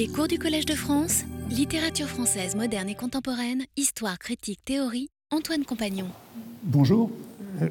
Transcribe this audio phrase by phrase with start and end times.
[0.00, 5.62] Les cours du Collège de France, littérature française moderne et contemporaine, histoire, critique, théorie, Antoine
[5.62, 6.06] Compagnon.
[6.62, 7.10] Bonjour.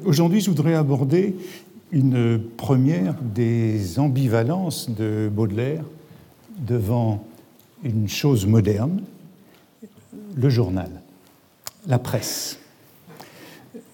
[0.04, 1.34] Aujourd'hui, je voudrais aborder
[1.90, 5.82] une première des ambivalences de Baudelaire
[6.56, 7.24] devant
[7.82, 9.02] une chose moderne,
[10.36, 11.02] le journal,
[11.88, 12.60] la presse.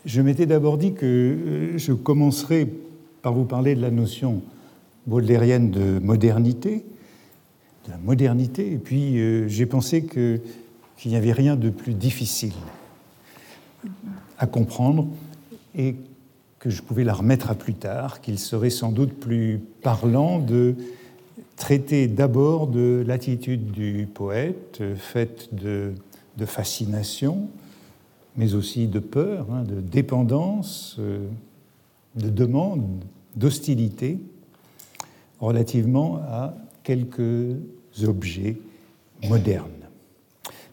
[0.04, 2.70] Je m'étais d'abord dit que je commencerai
[3.22, 4.42] par vous parler de la notion
[5.06, 6.84] baudelairienne de modernité,
[7.86, 10.40] de la modernité, et puis euh, j'ai pensé qu'il
[11.06, 12.52] n'y avait rien de plus difficile
[14.38, 15.06] à comprendre
[15.74, 15.96] et
[16.58, 20.74] que je pouvais la remettre à plus tard, qu'il serait sans doute plus parlant de
[21.56, 25.92] traiter d'abord de l'attitude du poète, faite de,
[26.36, 27.48] de, fascination,
[28.36, 31.26] mais aussi de peur, hein, de dépendance, euh,
[32.16, 32.84] de demande,
[33.36, 34.18] d'hostilité,
[35.40, 37.56] relativement à quelques
[38.04, 38.56] objets
[39.28, 39.70] modernes.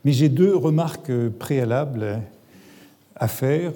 [0.05, 2.21] Mais j'ai deux remarques préalables
[3.15, 3.73] à faire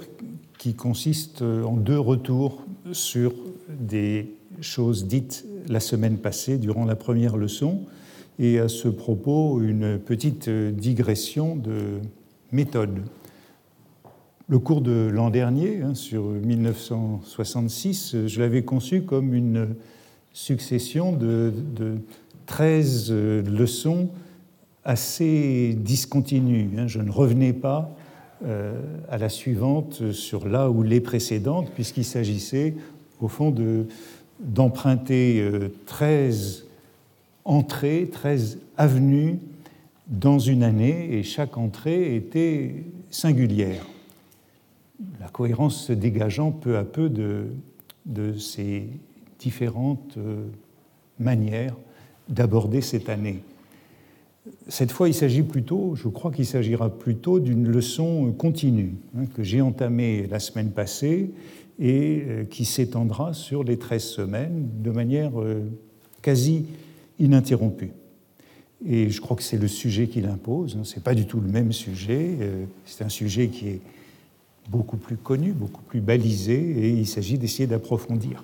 [0.58, 3.34] qui consistent en deux retours sur
[3.70, 7.82] des choses dites la semaine passée durant la première leçon
[8.40, 12.00] et à ce propos une petite digression de
[12.52, 13.02] méthode.
[14.50, 19.76] Le cours de l'an dernier, hein, sur 1966, je l'avais conçu comme une
[20.32, 21.52] succession de
[22.48, 24.10] 13 leçons
[24.84, 26.70] assez discontinues.
[26.78, 26.88] Hein.
[26.88, 27.96] Je ne revenais pas
[28.46, 32.74] euh, à la suivante sur là où les précédentes, puisqu'il s'agissait
[33.20, 33.54] au fond
[34.40, 35.44] d'emprunter
[35.86, 36.68] 13 euh,
[37.46, 39.40] entrées, 13 avenues
[40.08, 43.86] dans une année, et chaque entrée était singulière.
[45.20, 47.48] La cohérence se dégageant peu à peu de,
[48.06, 48.88] de ces
[49.40, 50.46] différentes euh,
[51.20, 51.76] manières
[52.30, 53.42] d'aborder cette année.
[54.70, 59.44] Cette fois, il s'agit plutôt, je crois qu'il s'agira plutôt d'une leçon continue hein, que
[59.44, 61.32] j'ai entamée la semaine passée
[61.80, 65.62] et euh, qui s'étendra sur les 13 semaines de manière euh,
[66.22, 66.66] quasi
[67.20, 67.92] ininterrompue.
[68.86, 70.78] Et je crois que c'est le sujet qui l'impose.
[70.80, 70.84] Hein.
[70.84, 72.38] Ce n'est pas du tout le même sujet.
[72.86, 73.82] C'est un sujet qui est
[74.70, 78.44] beaucoup plus connu, beaucoup plus balisé, et il s'agit d'essayer d'approfondir.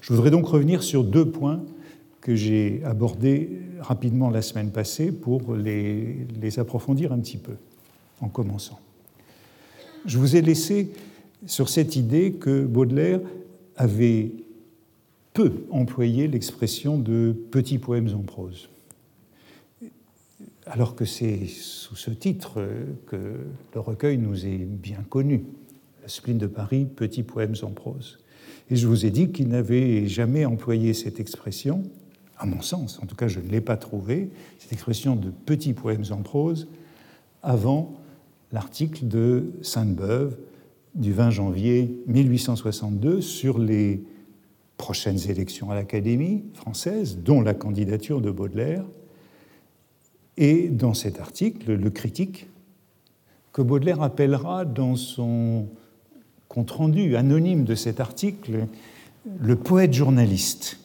[0.00, 1.60] Je voudrais donc revenir sur deux points
[2.20, 7.54] que j'ai abordés rapidement la semaine passée pour les, les, approfondir un petit peu,
[8.20, 8.78] en commençant.
[10.06, 10.92] Je vous ai laissé
[11.46, 13.20] sur cette idée que Baudelaire
[13.76, 14.32] avait
[15.32, 18.68] peu employé l'expression de petits poèmes en prose,
[20.66, 22.62] alors que c'est sous ce titre
[23.06, 23.36] que
[23.74, 25.44] le recueil nous est bien connu,
[26.02, 28.18] La spleen de Paris, petits poèmes en prose.
[28.70, 31.82] Et je vous ai dit qu'il n'avait jamais employé cette expression,
[32.40, 35.74] à mon sens, en tout cas je ne l'ai pas trouvée, cette expression de petits
[35.74, 36.68] poèmes en prose,
[37.42, 37.94] avant
[38.50, 40.36] l'article de Sainte-Beuve
[40.94, 44.02] du 20 janvier 1862 sur les
[44.78, 48.84] prochaines élections à l'Académie française, dont la candidature de Baudelaire.
[50.38, 52.48] Et dans cet article, le critique,
[53.52, 55.66] que Baudelaire appellera dans son
[56.48, 58.66] compte-rendu anonyme de cet article,
[59.38, 60.80] le poète journaliste.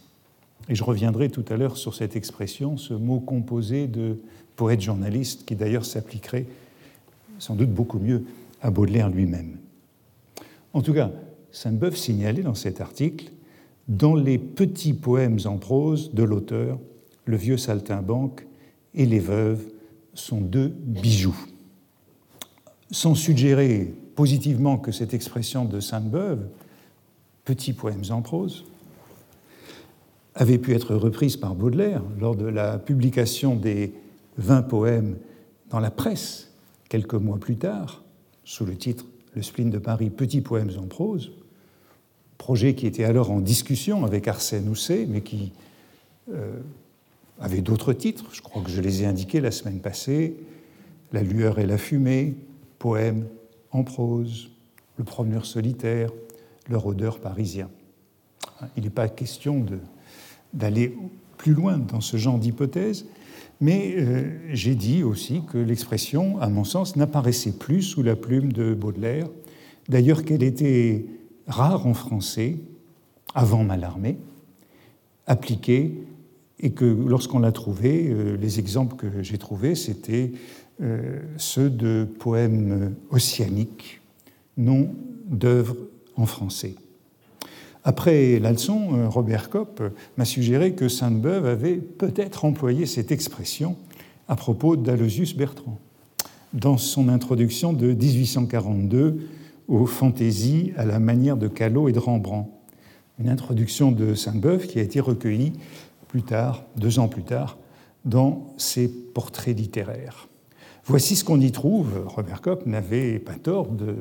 [0.70, 4.20] Et je reviendrai tout à l'heure sur cette expression, ce mot composé de
[4.56, 6.48] poète journaliste, qui d'ailleurs s'appliquerait
[7.38, 8.24] sans doute beaucoup mieux
[8.62, 9.58] à Baudelaire lui-même.
[10.74, 11.12] En tout cas,
[11.52, 13.32] Sainte-Beuve signalait dans cet article,
[13.88, 16.80] dans les petits poèmes en prose de l'auteur,
[17.26, 18.46] le vieux saltimbanque
[18.94, 19.64] et les veuves
[20.14, 21.38] sont deux bijoux.
[22.92, 26.48] Sans suggérer positivement que cette expression de Sainte-Beuve,
[27.44, 28.66] petits poèmes en prose,
[30.36, 33.94] avait pu être reprise par Baudelaire lors de la publication des
[34.38, 35.18] 20 poèmes
[35.70, 36.52] dans la presse
[36.90, 38.04] quelques mois plus tard,
[38.44, 41.32] sous le titre Le spleen de Paris, petits poèmes en prose,
[42.38, 45.52] projet qui était alors en discussion avec Arsène Housset, mais qui
[46.34, 46.60] euh,
[47.40, 50.36] avait d'autres titres, je crois que je les ai indiqués la semaine passée,
[51.14, 52.36] La lueur et la fumée,
[52.78, 53.26] poèmes
[53.72, 54.50] en prose,
[54.98, 56.12] le promeneur solitaire,
[56.70, 57.70] le rôdeur parisien.
[58.76, 59.66] Il n'est pas question
[60.56, 60.98] d'aller
[61.38, 63.06] plus loin dans ce genre d'hypothèse,
[63.62, 68.52] mais euh, j'ai dit aussi que l'expression, à mon sens, n'apparaissait plus sous la plume
[68.52, 69.28] de Baudelaire,
[69.88, 71.06] d'ailleurs qu'elle était
[71.48, 72.58] rare en français,
[73.34, 74.18] avant Mallarmé,
[75.28, 75.94] appliquée,
[76.60, 80.32] et que lorsqu'on l'a trouvée, euh, les exemples que j'ai trouvés, c'était
[80.82, 84.02] euh, ceux de poèmes ossianiques,
[84.58, 84.90] non
[85.28, 85.76] d'œuvres
[86.16, 86.76] en français.
[87.88, 89.82] Après la leçon, Robert Kopp
[90.18, 93.76] m'a suggéré que Sainte-Beuve avait peut-être employé cette expression
[94.28, 95.78] à propos d'Alosius Bertrand
[96.54, 99.30] dans son introduction de 1842
[99.68, 102.50] aux fantaisies à la manière de Callot et de Rembrandt.
[103.20, 105.54] Une introduction de Sainte-Beuve qui a été recueillie
[106.08, 107.60] plus tard, deux ans plus tard,
[108.04, 110.28] dans ses portraits littéraires.
[110.86, 112.04] Voici ce qu'on y trouve.
[112.08, 113.96] Robert Kopp n'avait pas tort de.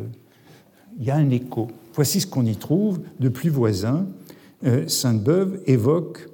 [0.98, 1.68] Il y a un écho.
[1.94, 4.06] Voici ce qu'on y trouve de plus voisin.
[4.64, 6.28] Euh, Sainte-Beuve évoque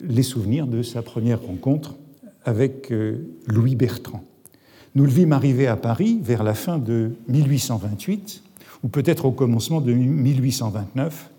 [0.00, 1.94] les souvenirs de sa première rencontre
[2.44, 4.24] avec euh, Louis Bertrand.
[4.94, 8.42] Nous le vîmes arriver à Paris vers la fin de 1828,
[8.82, 11.30] ou peut-être au commencement de 1829.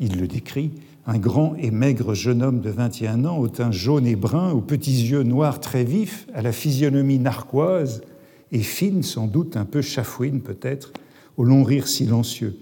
[0.00, 0.72] Il le décrit,
[1.06, 4.60] un grand et maigre jeune homme de 21 ans, au teint jaune et brun, aux
[4.60, 8.02] petits yeux noirs très vifs, à la physionomie narquoise
[8.52, 10.92] et fine, sans doute un peu chafouine peut-être,
[11.40, 12.54] au long rire silencieux.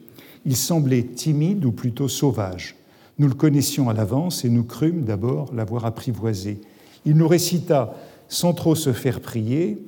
[0.46, 2.76] Il semblait timide ou plutôt sauvage.
[3.18, 6.60] Nous le connaissions à l'avance et nous crûmes d'abord l'avoir apprivoisé.
[7.04, 7.96] Il nous récita
[8.28, 9.78] sans trop se faire prier,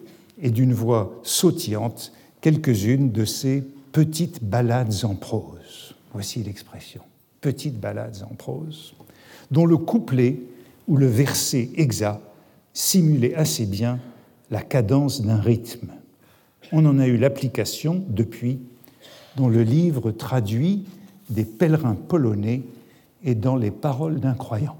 [0.42, 5.94] et d'une voix sautillante, quelques-unes de ces petites ballades en prose.
[6.12, 7.02] Voici l'expression,
[7.40, 8.94] petites ballades en prose,
[9.52, 10.40] dont le couplet
[10.88, 12.22] ou le verset exact
[12.72, 14.00] simulait assez bien
[14.50, 15.90] la cadence d'un rythme.
[16.72, 18.58] On en a eu l'application depuis
[19.36, 20.84] dans le livre traduit
[21.28, 22.62] des pèlerins polonais
[23.22, 24.76] et dans les paroles d'un croyant.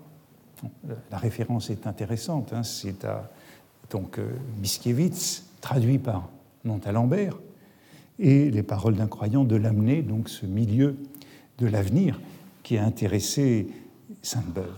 [1.11, 3.31] La référence est intéressante, hein, c'est à
[3.91, 4.31] donc euh,
[4.61, 6.29] Miskiewicz, traduit par
[6.64, 7.37] Montalembert,
[8.19, 10.96] et les paroles d'un croyant de l'amener, donc ce milieu
[11.58, 12.20] de l'avenir
[12.62, 13.69] qui a intéressé
[14.23, 14.76] Sainte-Beuve.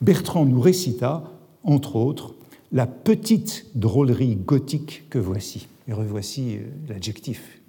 [0.00, 1.24] Bertrand nous récita,
[1.64, 2.34] entre autres,
[2.70, 5.66] la petite drôlerie gothique que voici.
[5.88, 7.60] Et revoici euh, l'adjectif,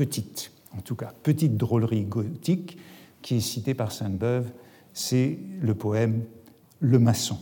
[0.00, 2.78] petite, en tout cas, petite drôlerie gothique
[3.20, 4.50] qui est citée par Sainte-Beuve,
[4.94, 6.24] c'est le poème
[6.80, 7.36] Le maçon.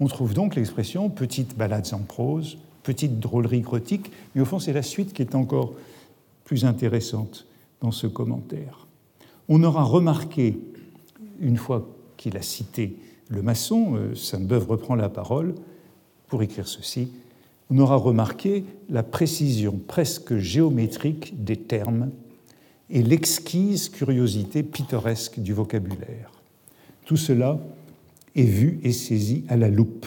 [0.00, 4.72] On trouve donc l'expression petite balades en prose, petite drôlerie gothique, mais au fond c'est
[4.72, 5.74] la suite qui est encore
[6.42, 7.46] plus intéressante
[7.80, 8.88] dans ce commentaire.
[9.48, 10.58] On aura remarqué,
[11.38, 12.96] une fois qu'il a cité
[13.28, 15.54] le maçon, euh, Sainte-Beuve reprend la parole
[16.26, 17.12] pour écrire ceci,
[17.72, 22.10] on aura remarqué la précision presque géométrique des termes
[22.90, 26.30] et l'exquise curiosité pittoresque du vocabulaire.
[27.06, 27.58] Tout cela
[28.36, 30.06] est vu et saisi à la loupe.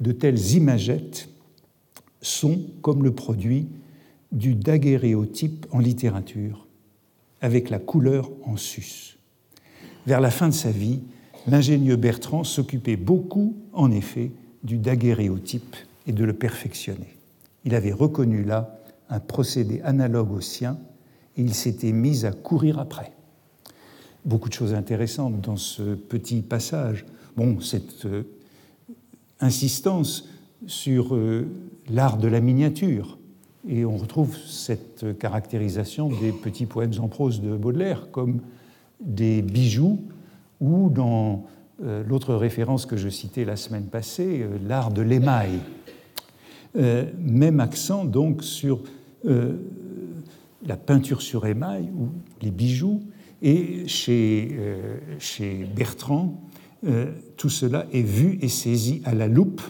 [0.00, 1.30] De telles imagettes
[2.22, 3.66] sont comme le produit
[4.30, 6.68] du daguerréotype en littérature,
[7.40, 9.18] avec la couleur en sus.
[10.06, 11.00] Vers la fin de sa vie,
[11.48, 14.30] l'ingénieux Bertrand s'occupait beaucoup, en effet,
[14.62, 15.74] du daguerréotype
[16.08, 17.16] et de le perfectionner.
[17.64, 20.78] Il avait reconnu là un procédé analogue au sien
[21.36, 23.12] et il s'était mis à courir après
[24.24, 27.06] beaucoup de choses intéressantes dans ce petit passage.
[27.36, 28.24] Bon, cette euh,
[29.40, 30.28] insistance
[30.66, 31.46] sur euh,
[31.88, 33.18] l'art de la miniature.
[33.68, 38.40] Et on retrouve cette caractérisation des petits poèmes en prose de Baudelaire comme
[39.00, 40.00] des bijoux
[40.60, 41.46] ou dans
[41.82, 45.60] euh, l'autre référence que je citais la semaine passée, l'art de l'émail.
[46.74, 48.82] Même accent donc sur
[50.66, 52.08] la peinture sur émail ou
[52.42, 53.00] les bijoux.
[53.40, 56.40] Et chez, euh, chez Bertrand,
[56.86, 59.62] euh, tout cela est vu et saisi à la loupe.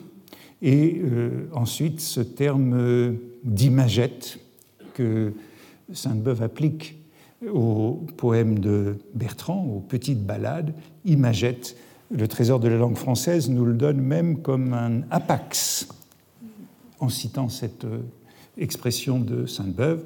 [0.62, 4.38] Et euh, ensuite, ce terme d'imagette
[4.94, 5.32] que
[5.92, 6.96] Sainte-Beuve applique
[7.46, 11.76] au poème de Bertrand, aux petites ballades, imagette,
[12.10, 15.88] le trésor de la langue française nous le donne même comme un apax,
[17.00, 17.86] en citant cette
[18.56, 20.02] expression de Sainte-Beuve.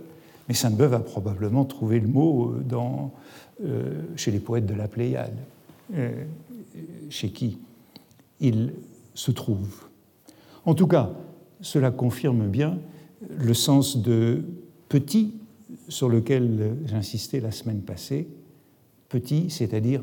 [0.49, 3.13] Mais Sainte-Beuve a probablement trouvé le mot dans
[3.65, 5.37] euh, chez les poètes de la Pléiade,
[5.95, 6.25] euh,
[7.11, 7.59] chez qui
[8.41, 8.73] il
[9.15, 9.85] se trouve.
[10.65, 11.11] En tout cas,
[11.61, 12.79] cela confirme bien
[13.39, 14.43] le sens de
[14.89, 15.35] petit
[15.89, 18.27] sur lequel j'insistais la semaine passée,
[19.09, 20.03] petit, c'est-à-dire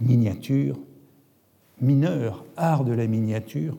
[0.00, 0.78] miniature,
[1.80, 3.76] mineur, art de la miniature,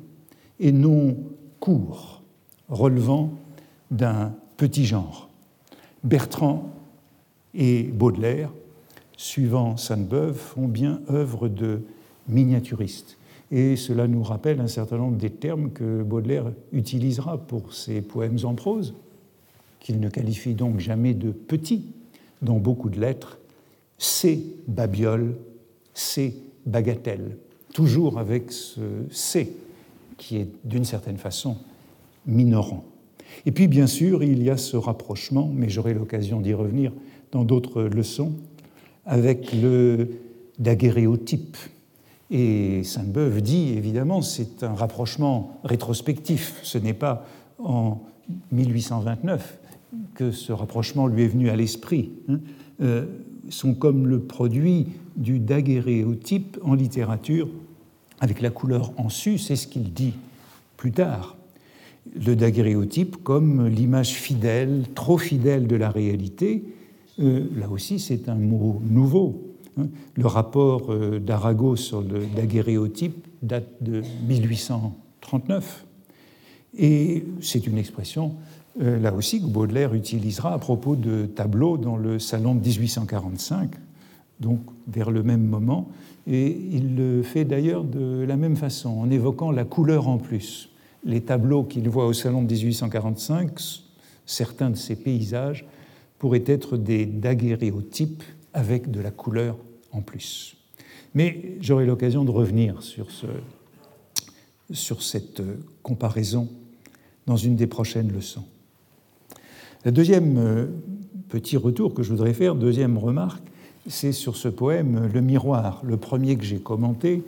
[0.60, 1.18] et non
[1.60, 2.21] court,
[2.72, 3.32] relevant
[3.92, 5.30] d'un petit genre.
[6.04, 6.72] Bertrand
[7.54, 8.50] et Baudelaire
[9.22, 11.82] suivant Sainte-Beuve, font bien œuvre de
[12.28, 13.18] miniaturistes.
[13.52, 18.40] Et cela nous rappelle un certain nombre des termes que Baudelaire utilisera pour ses poèmes
[18.44, 18.96] en prose,
[19.80, 21.86] qu'il ne qualifie donc jamais de petits
[22.42, 23.38] dans beaucoup de lettres.
[24.00, 25.36] C'est babiole,
[25.94, 26.34] c'est
[26.66, 27.38] bagatelle,
[27.76, 29.52] toujours avec ce c'est
[30.18, 31.58] qui est d'une certaine façon
[32.26, 32.84] minorant.
[33.46, 36.92] Et puis bien sûr, il y a ce rapprochement, mais j'aurai l'occasion d'y revenir
[37.32, 38.34] dans d'autres leçons,
[39.06, 40.10] avec le
[40.60, 41.58] daguerréotype.
[42.30, 46.60] Et Sainte-Beuve dit, évidemment, c'est un rapprochement rétrospectif.
[46.64, 47.26] Ce n'est pas
[47.60, 48.02] en
[48.52, 49.60] 1829
[50.14, 52.12] que ce rapprochement lui est venu à l'esprit.
[52.30, 52.40] Hein.
[52.82, 53.06] Euh,
[53.50, 57.50] sont comme le produit du daguerréotype en littérature
[58.20, 60.14] avec la couleur en su, c'est ce qu'il dit
[60.78, 61.36] plus tard.
[62.20, 66.64] Le daguerréotype comme l'image fidèle, trop fidèle de la réalité,
[67.20, 69.56] euh, là aussi c'est un mot nouveau.
[69.78, 69.88] Hein.
[70.16, 75.86] Le rapport euh, d'Arago sur le daguerréotype date de 1839
[76.78, 78.36] et c'est une expression
[78.82, 83.72] euh, là aussi que Baudelaire utilisera à propos de tableaux dans le salon de 1845,
[84.40, 85.90] donc vers le même moment,
[86.26, 90.71] et il le fait d'ailleurs de la même façon, en évoquant la couleur en plus.
[91.04, 93.52] Les tableaux qu'il voit au salon de 1845,
[94.26, 95.66] certains de ces paysages
[96.20, 99.58] pourraient être des daguerréotypes avec de la couleur
[99.92, 100.56] en plus.
[101.14, 103.26] Mais j'aurai l'occasion de revenir sur, ce,
[104.72, 105.42] sur cette
[105.84, 106.50] comparaison
[107.26, 108.46] dans une des prochaines leçons.
[109.84, 110.68] Le deuxième euh,
[111.30, 113.44] petit retour que je voudrais faire, deuxième remarque,
[113.88, 117.24] c'est sur ce poème Le miroir, le premier que j'ai commenté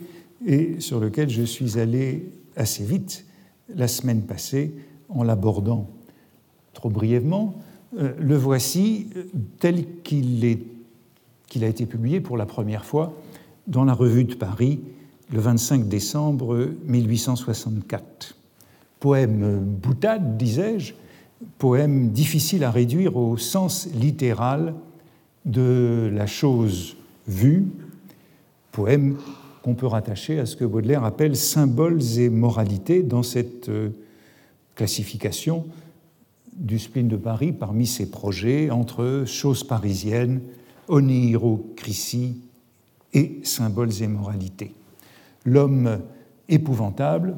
[0.45, 3.25] et sur lequel je suis allé assez vite
[3.69, 4.73] la semaine passée
[5.09, 5.89] en l'abordant
[6.73, 7.55] trop brièvement.
[7.97, 9.23] Euh, le voici euh,
[9.59, 10.43] tel qu'il
[11.61, 13.13] a été publié pour la première fois
[13.67, 14.81] dans la Revue de Paris
[15.31, 18.35] le 25 décembre 1864.
[18.99, 20.93] Poème boutade, disais-je,
[21.57, 24.75] poème difficile à réduire au sens littéral
[25.45, 26.95] de la chose
[27.27, 27.65] vue,
[28.71, 29.17] poème
[29.63, 33.89] qu'on peut rattacher à ce que Baudelaire appelle symboles et moralités dans cette euh,
[34.75, 35.65] classification
[36.55, 40.41] du spleen de Paris parmi ses projets entre choses parisiennes,
[40.89, 42.41] onirocratie
[43.13, 44.73] et symboles et moralités.
[45.45, 45.99] L'homme
[46.49, 47.37] épouvantable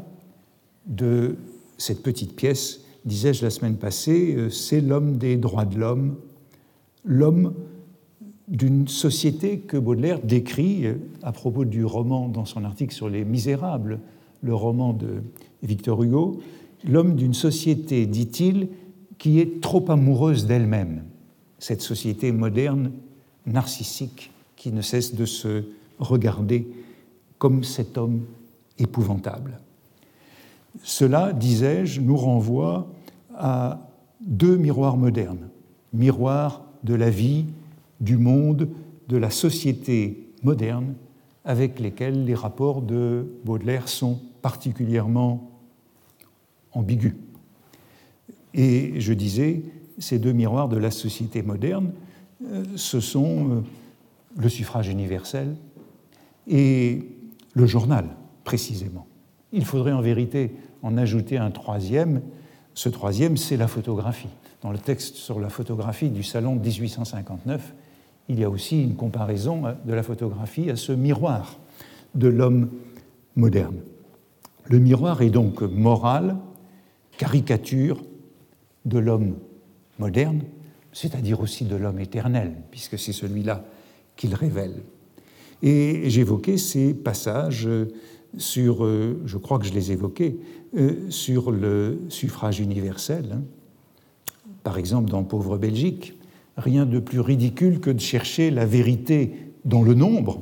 [0.88, 1.36] de
[1.78, 6.16] cette petite pièce disais-je la semaine passée, euh, c'est l'homme des droits de l'homme,
[7.06, 7.54] l'homme
[8.48, 13.26] d'une société que Baudelaire décrit euh, à propos du roman dans son article sur les
[13.26, 14.00] Misérables,
[14.42, 15.24] le roman de
[15.64, 16.40] Victor Hugo,
[16.84, 18.68] l'homme d'une société, dit-il,
[19.18, 21.04] qui est trop amoureuse d'elle-même,
[21.58, 22.92] cette société moderne,
[23.46, 25.64] narcissique, qui ne cesse de se
[26.00, 26.68] regarder
[27.38, 28.22] comme cet homme
[28.78, 29.60] épouvantable.
[30.84, 32.88] Cela, disais-je, nous renvoie
[33.36, 33.90] à
[34.22, 35.50] deux miroirs modernes,
[35.94, 37.46] miroirs de la vie,
[38.00, 38.70] du monde,
[39.08, 40.96] de la société moderne,
[41.44, 45.52] avec lesquels les rapports de Baudelaire sont particulièrement
[46.72, 47.16] ambigus.
[48.54, 49.64] Et je disais,
[50.00, 51.92] ces deux miroirs de la société moderne,
[52.44, 53.62] euh, ce sont euh,
[54.38, 55.56] le suffrage universel
[56.48, 57.06] et
[57.54, 58.10] le journal,
[58.44, 59.08] précisément.
[59.52, 62.22] Il faudrait en vérité en ajouter un troisième.
[62.74, 64.30] Ce troisième, c'est la photographie.
[64.62, 67.74] Dans le texte sur la photographie du salon de 1859,
[68.30, 71.60] il y a aussi une comparaison de la photographie à ce miroir
[72.16, 72.70] de l'homme
[73.36, 73.78] moderne.
[74.66, 76.38] Le miroir est donc moral,
[77.18, 78.02] caricature
[78.86, 79.36] de l'homme
[80.00, 80.42] moderne,
[80.92, 83.66] c'est-à-dire aussi de l'homme éternel, puisque c'est celui-là
[84.16, 84.82] qu'il révèle.
[85.62, 87.70] Et j'évoquais ces passages
[88.38, 90.38] sur, euh, je crois que je les évoquais,
[90.76, 93.30] euh, sur le suffrage universel.
[93.34, 93.42] Hein.
[94.64, 96.18] Par exemple, dans Pauvre Belgique,
[96.58, 99.34] rien de plus ridicule que de chercher la vérité
[99.66, 100.42] dans le nombre,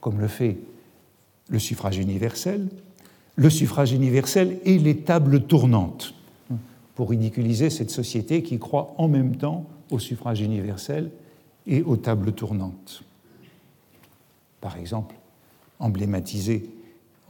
[0.00, 0.58] comme le fait
[1.48, 2.68] le suffrage universel,
[3.36, 6.14] le suffrage universel et les tables tournantes,
[6.94, 11.10] pour ridiculiser cette société qui croit en même temps au suffrage universel
[11.66, 13.02] et aux tables tournantes.
[14.60, 15.14] Par exemple,
[15.78, 16.70] emblématisé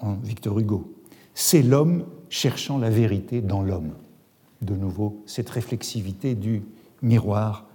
[0.00, 0.92] en Victor Hugo.
[1.34, 3.92] C'est l'homme cherchant la vérité dans l'homme.
[4.60, 6.62] De nouveau, cette réflexivité du
[7.00, 7.66] miroir,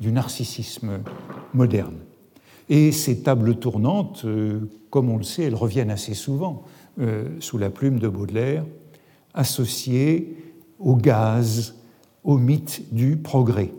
[0.00, 1.00] du narcissisme
[1.54, 1.96] moderne.
[2.68, 6.64] Et ces tables tournantes, euh, comme on le sait, elles reviennent assez souvent
[7.00, 8.64] euh, sous la plume de Baudelaire,
[9.34, 10.36] associées
[10.78, 11.74] au gaz,
[12.24, 13.72] au mythe du progrès.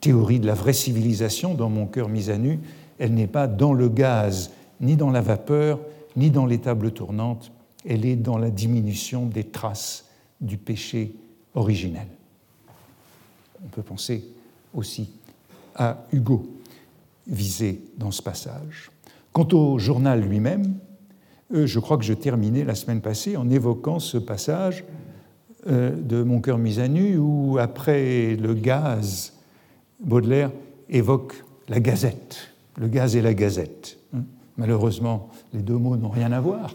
[0.00, 2.58] Théorie de la vraie civilisation, dans mon cœur mis à nu,
[2.98, 4.50] elle n'est pas dans le gaz
[4.80, 5.78] ni dans la vapeur,
[6.16, 7.52] ni dans les tables tournantes,
[7.86, 10.06] elle est dans la diminution des traces
[10.40, 11.14] du péché
[11.54, 12.06] originel.
[13.64, 14.24] On peut penser
[14.74, 15.10] aussi
[15.74, 16.46] à Hugo,
[17.26, 18.90] visé dans ce passage.
[19.32, 20.74] Quant au journal lui-même,
[21.54, 24.84] euh, je crois que je terminais la semaine passée en évoquant ce passage
[25.68, 29.32] euh, de Mon cœur mis à nu où, après le gaz,
[30.00, 30.50] Baudelaire
[30.88, 33.98] évoque la gazette le gaz et la gazette.
[34.14, 34.22] Hein.
[34.56, 36.74] Malheureusement, les deux mots n'ont rien à voir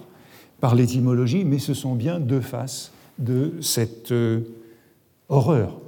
[0.60, 4.42] par l'étymologie, mais ce sont bien deux faces de cette euh,
[5.30, 5.80] horreur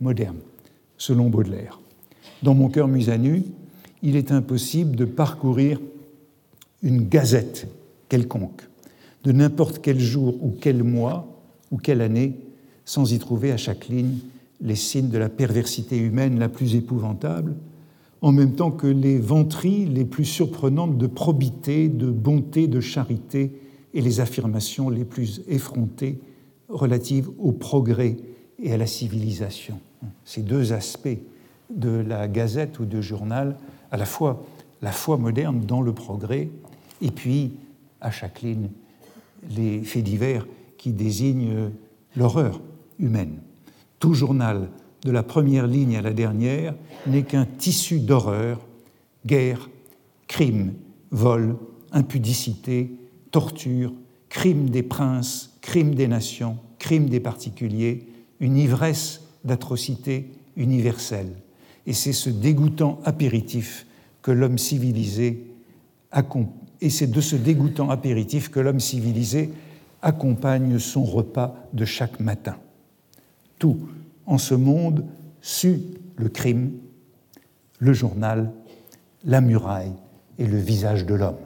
[0.00, 0.38] moderne,
[0.96, 1.78] selon Baudelaire.
[2.42, 3.44] Dans mon cœur mus à nu,
[4.02, 5.80] il est impossible de parcourir
[6.82, 7.68] une gazette
[8.08, 8.68] quelconque,
[9.24, 11.28] de n'importe quel jour ou quel mois
[11.70, 12.36] ou quelle année,
[12.84, 14.18] sans y trouver à chaque ligne
[14.60, 17.54] les signes de la perversité humaine la plus épouvantable,
[18.20, 23.52] en même temps que les ventries les plus surprenantes de probité, de bonté, de charité
[23.94, 26.20] et les affirmations les plus effrontées
[26.68, 28.16] relatives au progrès
[28.60, 29.78] et à la civilisation.
[30.24, 31.18] Ces deux aspects
[31.74, 33.56] de la gazette ou du journal,
[33.90, 34.44] à la fois
[34.80, 36.48] la foi moderne dans le progrès
[37.02, 37.56] et puis,
[38.00, 38.70] à chaque ligne,
[39.50, 40.46] les faits divers
[40.78, 41.70] qui désignent
[42.16, 42.60] l'horreur
[42.98, 43.38] humaine.
[43.98, 44.68] Tout journal
[45.02, 46.74] de la première ligne à la dernière
[47.06, 48.60] n'est qu'un tissu d'horreur,
[49.26, 49.68] guerre,
[50.28, 50.74] crime,
[51.10, 51.56] vol,
[51.90, 52.92] impudicité,
[53.32, 53.92] torture,
[54.28, 58.06] crime des princes, crime des nations, crime des particuliers,
[58.40, 61.34] une ivresse d'atrocité universelle.
[61.86, 63.86] Et c'est ce dégoûtant apéritif
[64.22, 65.46] que l'homme civilisé
[66.80, 69.50] et c'est de ce dégoûtant apéritif que l'homme civilisé
[70.02, 72.56] accompagne son repas de chaque matin.
[73.58, 73.78] Tout
[74.26, 75.04] en ce monde
[75.40, 75.82] sut
[76.16, 76.72] le crime,
[77.78, 78.52] le journal,
[79.24, 79.92] la muraille
[80.38, 81.36] et le visage de l'homme.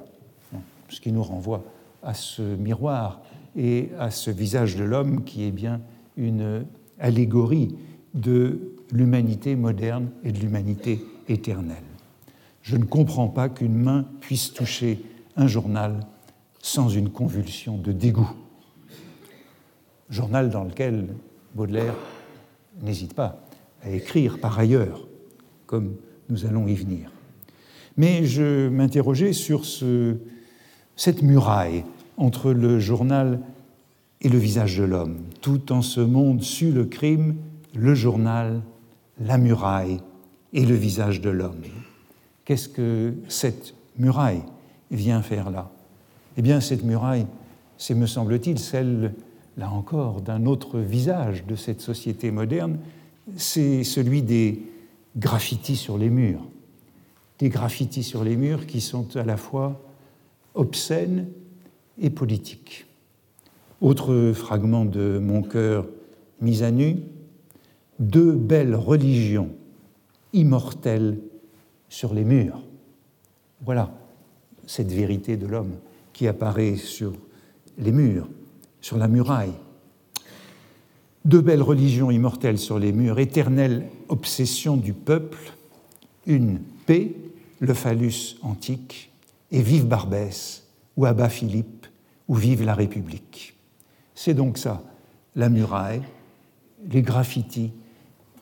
[0.88, 1.64] Ce qui nous renvoie
[2.02, 3.21] à ce miroir
[3.57, 5.81] et à ce visage de l'homme qui est bien
[6.16, 6.64] une
[6.99, 7.76] allégorie
[8.14, 11.76] de l'humanité moderne et de l'humanité éternelle.
[12.62, 15.00] Je ne comprends pas qu'une main puisse toucher
[15.37, 16.00] un journal
[16.61, 18.31] sans une convulsion de dégoût.
[20.11, 21.09] Journal dans lequel
[21.55, 21.95] Baudelaire
[22.83, 23.40] n'hésite pas
[23.83, 25.07] à écrire par ailleurs,
[25.66, 25.97] comme
[26.28, 27.11] nous allons y venir.
[27.97, 30.16] Mais je m'interrogeais sur ce,
[30.97, 31.85] cette muraille
[32.16, 33.40] entre le journal
[34.21, 35.19] et le visage de l'homme.
[35.40, 37.37] Tout en ce monde sut le crime,
[37.75, 38.62] le journal,
[39.20, 40.00] la muraille
[40.52, 41.62] et le visage de l'homme.
[42.44, 44.42] Qu'est-ce que cette muraille
[44.90, 45.70] vient faire là?
[46.37, 47.26] Eh bien, cette muraille,
[47.79, 49.14] c'est, me semble-t-il, celle,
[49.57, 52.79] là encore, d'un autre visage de cette société moderne,
[53.37, 54.62] c'est celui des
[55.16, 56.46] graffitis sur les murs.
[57.38, 59.81] Des graffitis sur les murs qui sont à la fois
[60.55, 61.26] obscènes
[62.00, 62.87] et politiques.
[63.81, 65.87] Autre fragment de mon cœur
[66.40, 66.98] mis à nu,
[67.98, 69.50] deux belles religions
[70.32, 71.18] immortelles
[71.88, 72.62] sur les murs.
[73.64, 73.90] Voilà
[74.66, 75.76] cette vérité de l'homme
[76.12, 77.12] qui apparaît sur
[77.78, 78.28] les murs,
[78.80, 79.52] sur la muraille.
[81.24, 85.52] Deux belles religions immortelles sur les murs, éternelle obsession du peuple,
[86.26, 87.12] une paix,
[87.61, 89.11] le phallus antique,
[89.50, 90.64] et vive Barbès,
[90.96, 91.87] ou Abba Philippe,
[92.28, 93.56] ou vive la République.
[94.14, 94.82] C'est donc ça,
[95.35, 96.02] la muraille,
[96.90, 97.72] les graffitis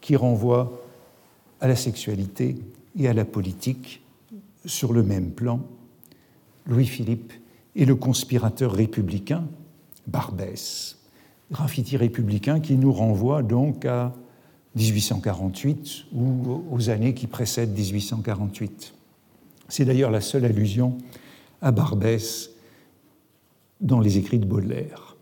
[0.04, 0.82] qui renvoient
[1.62, 2.56] à la sexualité
[2.94, 4.02] et à la politique
[4.66, 5.62] sur le même plan.
[6.66, 7.32] Louis-Philippe
[7.74, 9.46] et le conspirateur républicain,
[10.06, 10.98] Barbès,
[11.50, 14.12] graffiti républicain qui nous renvoie donc à
[14.76, 18.92] 1848 ou aux années qui précèdent 1848.
[19.70, 20.98] C'est d'ailleurs la seule allusion
[21.62, 22.50] à Barbès
[23.80, 25.16] dans les écrits de Baudelaire.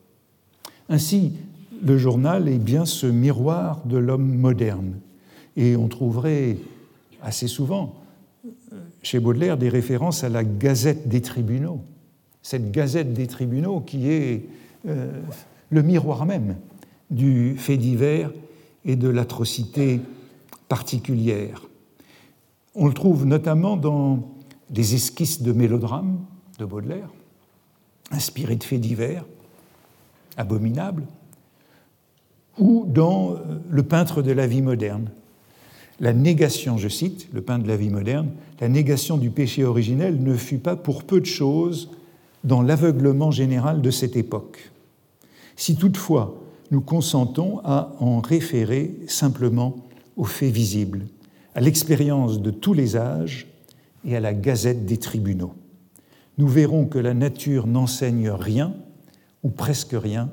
[0.89, 1.35] Ainsi,
[1.83, 4.95] le journal est bien ce miroir de l'homme moderne.
[5.57, 6.59] Et on trouverait
[7.21, 7.97] assez souvent
[9.03, 11.81] chez Baudelaire des références à la Gazette des tribunaux.
[12.43, 14.47] Cette Gazette des tribunaux qui est
[14.89, 15.21] euh,
[15.71, 16.57] le miroir même
[17.11, 18.31] du fait divers
[18.85, 20.01] et de l'atrocité
[20.69, 21.63] particulière.
[22.75, 24.31] On le trouve notamment dans
[24.71, 26.19] des esquisses de mélodrames
[26.59, 27.11] de Baudelaire,
[28.11, 29.25] inspirés de faits divers,
[30.37, 31.05] abominables,
[32.59, 33.37] ou dans euh,
[33.71, 35.11] Le peintre de la vie moderne.
[36.01, 40.23] La négation, je cite, le peintre de la vie moderne, la négation du péché originel
[40.23, 41.91] ne fut pas pour peu de choses
[42.45, 44.73] dans l'aveuglement général de cette époque.
[45.57, 49.77] Si toutefois nous consentons à en référer simplement
[50.17, 51.07] aux faits visibles,
[51.55, 53.47] à l'expérience de tous les âges
[54.05, 55.55] et à la gazette des tribunaux,
[56.39, 58.75] nous verrons que la nature n'enseigne rien,
[59.43, 60.31] ou presque rien,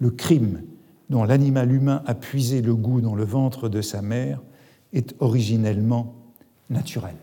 [0.00, 0.62] le crime
[1.10, 4.40] dont l'animal humain a puisé le goût dans le ventre de sa mère
[4.92, 6.14] est originellement
[6.70, 7.16] naturel.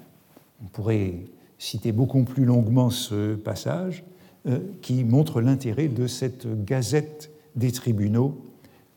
[0.64, 1.26] On pourrait
[1.58, 4.04] citer beaucoup plus longuement ce passage
[4.48, 8.38] euh, qui montre l'intérêt de cette gazette des tribunaux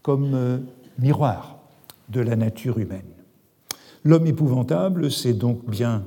[0.02, 0.58] comme euh,
[0.98, 1.58] miroir
[2.08, 3.02] de la nature humaine.
[4.04, 6.04] L'homme épouvantable, c'est donc bien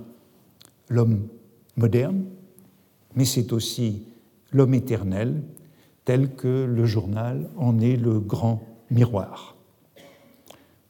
[0.90, 1.28] l'homme
[1.76, 2.24] moderne,
[3.16, 4.04] mais c'est aussi
[4.52, 5.42] l'homme éternel,
[6.06, 9.56] tel que le journal en est le grand miroir.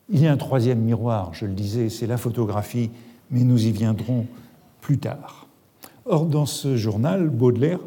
[0.09, 2.91] Il y a un troisième miroir, je le disais, c'est la photographie,
[3.29, 4.25] mais nous y viendrons
[4.81, 5.47] plus tard.
[6.05, 7.79] Or, dans ce journal, Baudelaire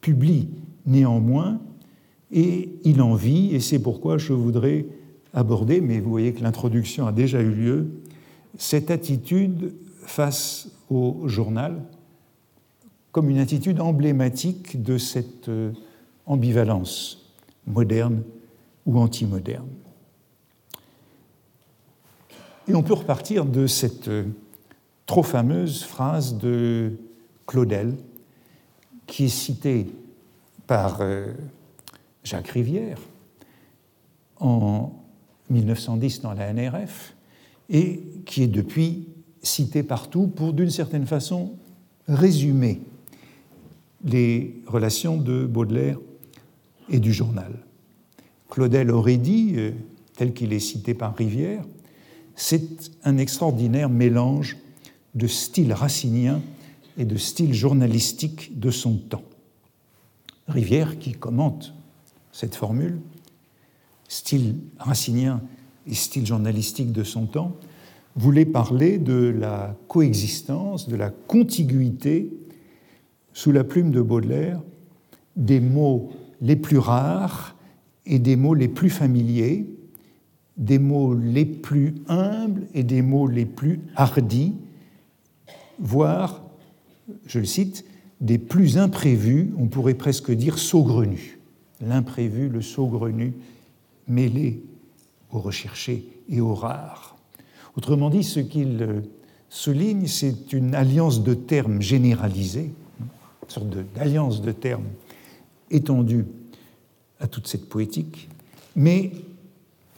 [0.00, 0.48] publie
[0.86, 1.58] néanmoins,
[2.30, 4.86] et il en vit, et c'est pourquoi je voudrais
[5.34, 7.90] aborder, mais vous voyez que l'introduction a déjà eu lieu,
[8.56, 11.82] cette attitude face au journal
[13.16, 15.72] comme une attitude emblématique de cette euh,
[16.26, 17.32] ambivalence
[17.66, 18.22] moderne
[18.86, 19.68] ou anti-moderne.
[22.68, 24.24] Et on peut repartir de cette euh,
[25.06, 26.92] trop fameuse phrase de
[27.46, 27.94] Claudel,
[29.06, 29.86] qui est citée
[30.66, 31.32] par euh,
[32.24, 32.98] Jacques Rivière
[34.40, 34.92] en
[35.50, 37.14] 1910 dans la NRF,
[37.68, 39.08] et qui est depuis
[39.42, 41.54] citée partout pour, d'une certaine façon,
[42.08, 42.80] résumer
[44.04, 45.98] les relations de Baudelaire
[46.88, 47.65] et du journal.
[48.48, 49.72] Claudel aurait dit, euh,
[50.16, 51.64] tel qu'il est cité par Rivière,
[52.34, 54.56] c'est un extraordinaire mélange
[55.14, 56.42] de style racinien
[56.98, 59.24] et de style journalistique de son temps.
[60.48, 61.74] Rivière, qui commente
[62.32, 63.00] cette formule,
[64.08, 65.40] style racinien
[65.86, 67.56] et style journalistique de son temps,
[68.14, 72.32] voulait parler de la coexistence, de la contiguïté,
[73.32, 74.60] sous la plume de Baudelaire,
[75.36, 77.55] des mots les plus rares
[78.06, 79.66] et des mots les plus familiers,
[80.56, 84.54] des mots les plus humbles et des mots les plus hardis,
[85.78, 86.42] voire,
[87.26, 87.84] je le cite,
[88.20, 91.38] des plus imprévus, on pourrait presque dire saugrenus.
[91.80, 93.34] L'imprévu, le saugrenu,
[94.08, 94.62] mêlé
[95.30, 97.16] au recherché et au rare.
[97.76, 99.02] Autrement dit, ce qu'il
[99.50, 104.86] souligne, c'est une alliance de termes généralisés, une sorte d'alliance de termes
[105.70, 106.24] étendue
[107.20, 108.28] à toute cette poétique,
[108.74, 109.12] mais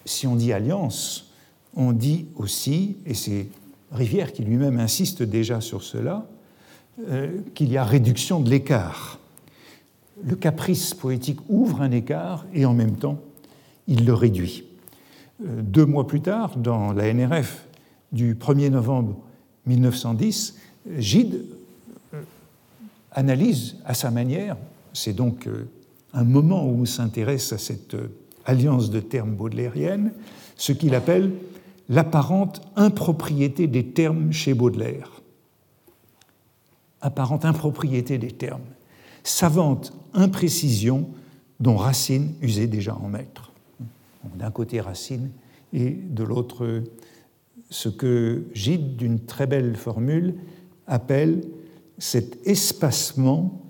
[0.05, 1.33] si on dit alliance,
[1.75, 3.47] on dit aussi, et c'est
[3.91, 6.27] Rivière qui lui-même insiste déjà sur cela,
[7.09, 9.19] euh, qu'il y a réduction de l'écart.
[10.25, 13.19] Le caprice poétique ouvre un écart et en même temps,
[13.87, 14.65] il le réduit.
[15.43, 17.65] Euh, deux mois plus tard, dans la NRF
[18.13, 19.17] du 1er novembre
[19.67, 20.57] 1910,
[20.99, 21.47] Gide
[22.13, 22.21] euh,
[23.13, 24.57] analyse à sa manière,
[24.93, 25.49] c'est donc
[26.13, 27.97] un moment où on s'intéresse à cette
[28.45, 30.13] alliance de termes baudelairienne,
[30.57, 31.33] ce qu'il appelle
[31.89, 35.11] l'apparente impropriété des termes chez Baudelaire.
[37.01, 38.65] Apparente impropriété des termes,
[39.23, 41.09] savante imprécision
[41.61, 43.53] dont Racine usait déjà en maître.
[44.35, 45.31] D'un côté Racine
[45.73, 46.83] et de l'autre
[47.71, 50.35] ce que Gide, d'une très belle formule,
[50.87, 51.43] appelle
[51.99, 53.63] cet espacement,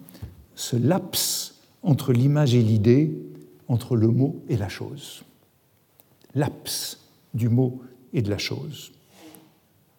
[0.55, 3.13] ce laps entre l'image et l'idée
[3.69, 5.23] entre le mot et la chose.
[6.35, 6.99] Laps
[7.35, 8.93] du mot et de la chose.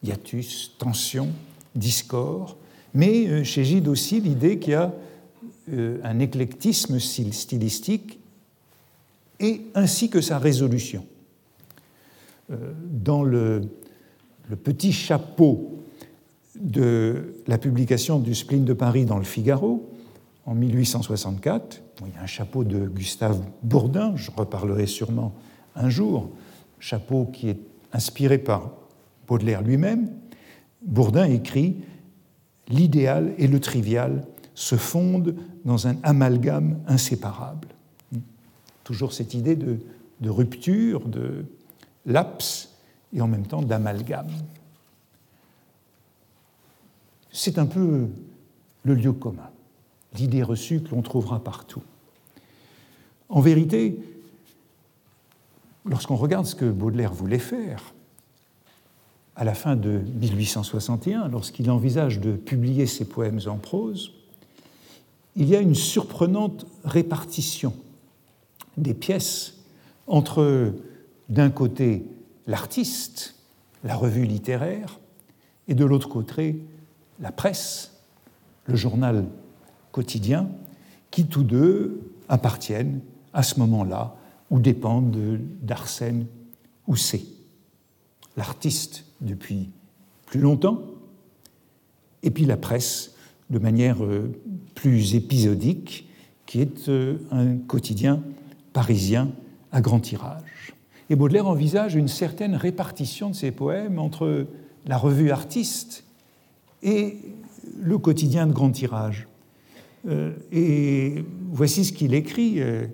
[0.04, 1.30] Hiatus, tension,
[1.76, 2.56] discord,
[2.94, 4.94] mais euh, chez Gide aussi l'idée qu'il y a
[5.72, 8.20] euh, un éclectisme stylistique
[9.40, 11.06] et ainsi que sa résolution.
[12.52, 13.62] Euh, dans le,
[14.50, 15.80] le petit chapeau
[16.60, 19.90] de la publication du spleen de Paris dans le Figaro,
[20.46, 21.82] en 1864.
[22.08, 25.34] il y a un chapeau de Gustave Bourdin, je reparlerai sûrement
[25.76, 26.30] un jour,
[26.80, 27.60] chapeau qui est
[27.94, 28.72] inspiré par
[29.28, 30.12] Baudelaire lui-même.
[30.82, 31.78] Bourdin écrit
[32.68, 37.70] L'idéal et le trivial se fondent dans un amalgame inséparable.
[38.84, 39.80] Toujours cette idée de,
[40.30, 41.46] rupture, de
[42.06, 42.76] lapse
[43.14, 44.30] et en même temps d'amalgame.
[47.32, 48.08] C'est un peu
[48.84, 49.50] le lieu commun
[50.16, 51.84] l'idée reçue que l'on trouvera partout.
[53.30, 54.00] En vérité,
[55.86, 57.94] lorsqu'on regarde ce que Baudelaire voulait faire,
[59.36, 64.12] à la fin de 1861, lorsqu'il envisage de publier ses poèmes en prose,
[65.36, 67.74] il y a une surprenante répartition
[68.78, 69.56] des pièces
[70.08, 70.74] entre,
[71.30, 72.06] d'un côté,
[72.48, 73.36] l'artiste,
[73.84, 75.00] la revue littéraire,
[75.68, 76.62] et de l'autre côté,
[77.22, 77.94] la presse,
[78.66, 79.26] le journal
[79.92, 80.50] quotidiens
[81.12, 83.02] qui tous deux appartiennent
[83.34, 84.16] à ce moment-là
[84.50, 85.16] ou dépendent
[85.62, 86.26] d'Arsène
[86.88, 87.24] Housset,
[88.38, 89.70] l'artiste depuis
[90.26, 90.82] plus longtemps,
[92.24, 93.16] et puis la presse
[93.50, 94.32] de manière euh,
[94.76, 96.08] plus épisodique,
[96.46, 98.22] qui est euh, un quotidien
[98.74, 99.32] parisien
[99.72, 100.74] à grand tirage.
[101.10, 104.48] Et Baudelaire envisage une certaine répartition de ses poèmes entre
[104.86, 106.04] la revue artiste
[106.84, 107.18] et
[107.80, 109.29] le quotidien de grand tirage.
[110.10, 112.88] Euh, et voici ce qu'il écrit euh,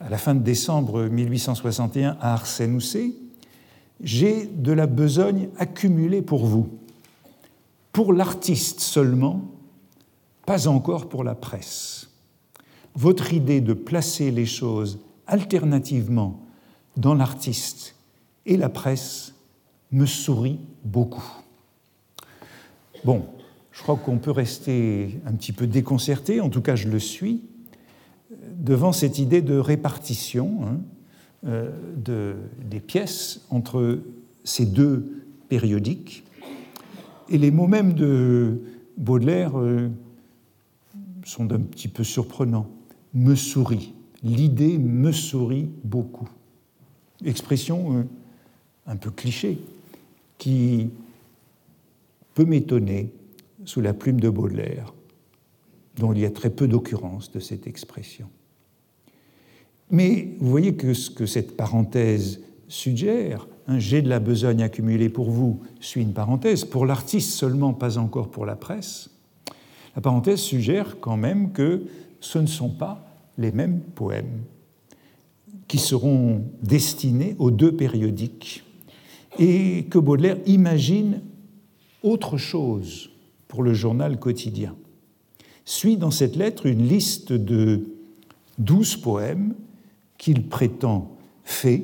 [0.00, 3.12] à la fin de décembre 1861 à Arsène-Housset.
[4.00, 6.68] J'ai de la besogne accumulée pour vous,
[7.92, 9.42] pour l'artiste seulement,
[10.44, 12.10] pas encore pour la presse.
[12.94, 16.40] Votre idée de placer les choses alternativement
[16.96, 17.96] dans l'artiste
[18.44, 19.34] et la presse
[19.90, 21.42] me sourit beaucoup.
[23.04, 23.26] Bon,
[23.76, 27.42] je crois qu'on peut rester un petit peu déconcerté, en tout cas je le suis,
[28.56, 30.80] devant cette idée de répartition hein,
[31.46, 34.00] euh, de, des pièces entre
[34.44, 36.24] ces deux périodiques.
[37.28, 38.62] Et les mots mêmes de
[38.96, 39.90] Baudelaire euh,
[41.24, 42.68] sont d'un petit peu surprenants.
[43.12, 43.92] Me sourit.
[44.22, 46.28] L'idée me sourit beaucoup.
[47.26, 48.02] Expression euh,
[48.86, 49.58] un peu cliché
[50.38, 50.88] qui
[52.32, 53.12] peut m'étonner
[53.66, 54.94] sous la plume de Baudelaire,
[55.98, 58.28] dont il y a très peu d'occurrences de cette expression.
[59.90, 65.08] Mais vous voyez que ce que cette parenthèse suggère, un jet de la besogne accumulée
[65.08, 69.10] pour vous suit une parenthèse, pour l'artiste seulement, pas encore pour la presse,
[69.94, 71.84] la parenthèse suggère quand même que
[72.20, 73.06] ce ne sont pas
[73.38, 74.42] les mêmes poèmes
[75.68, 78.64] qui seront destinés aux deux périodiques
[79.38, 81.20] et que Baudelaire imagine
[82.02, 83.10] autre chose
[83.56, 84.76] pour le journal quotidien.
[85.64, 87.86] Suit dans cette lettre une liste de
[88.58, 89.54] douze poèmes
[90.18, 91.82] qu'il prétend faits.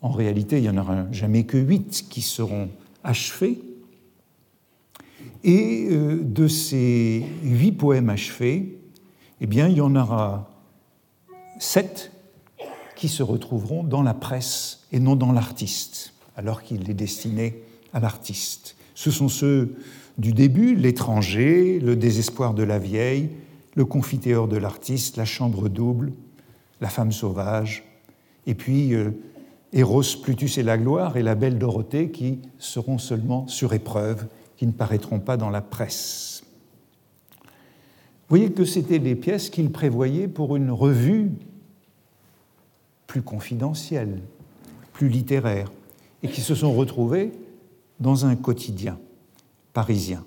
[0.00, 2.70] En réalité, il n'y en aura jamais que huit qui seront
[3.04, 3.60] achevés.
[5.44, 8.78] Et euh, de ces huit poèmes achevés,
[9.42, 10.50] eh bien, il y en aura
[11.58, 12.12] sept
[12.96, 18.00] qui se retrouveront dans la presse et non dans l'artiste, alors qu'il est destiné à
[18.00, 18.74] l'artiste.
[18.94, 19.76] Ce sont ceux
[20.18, 23.30] du début, l'étranger, le désespoir de la vieille,
[23.74, 26.12] le confiteor de l'artiste, la chambre double,
[26.80, 27.84] la femme sauvage,
[28.46, 29.10] et puis euh,
[29.72, 34.26] Eros, Plutus et la gloire et la belle Dorothée qui seront seulement sur épreuve,
[34.56, 36.44] qui ne paraîtront pas dans la presse.
[37.42, 41.30] Vous voyez que c'était des pièces qu'il prévoyait pour une revue
[43.06, 44.20] plus confidentielle,
[44.92, 45.70] plus littéraire,
[46.22, 47.32] et qui se sont retrouvées
[48.00, 48.98] dans un quotidien
[49.76, 50.24] parisien.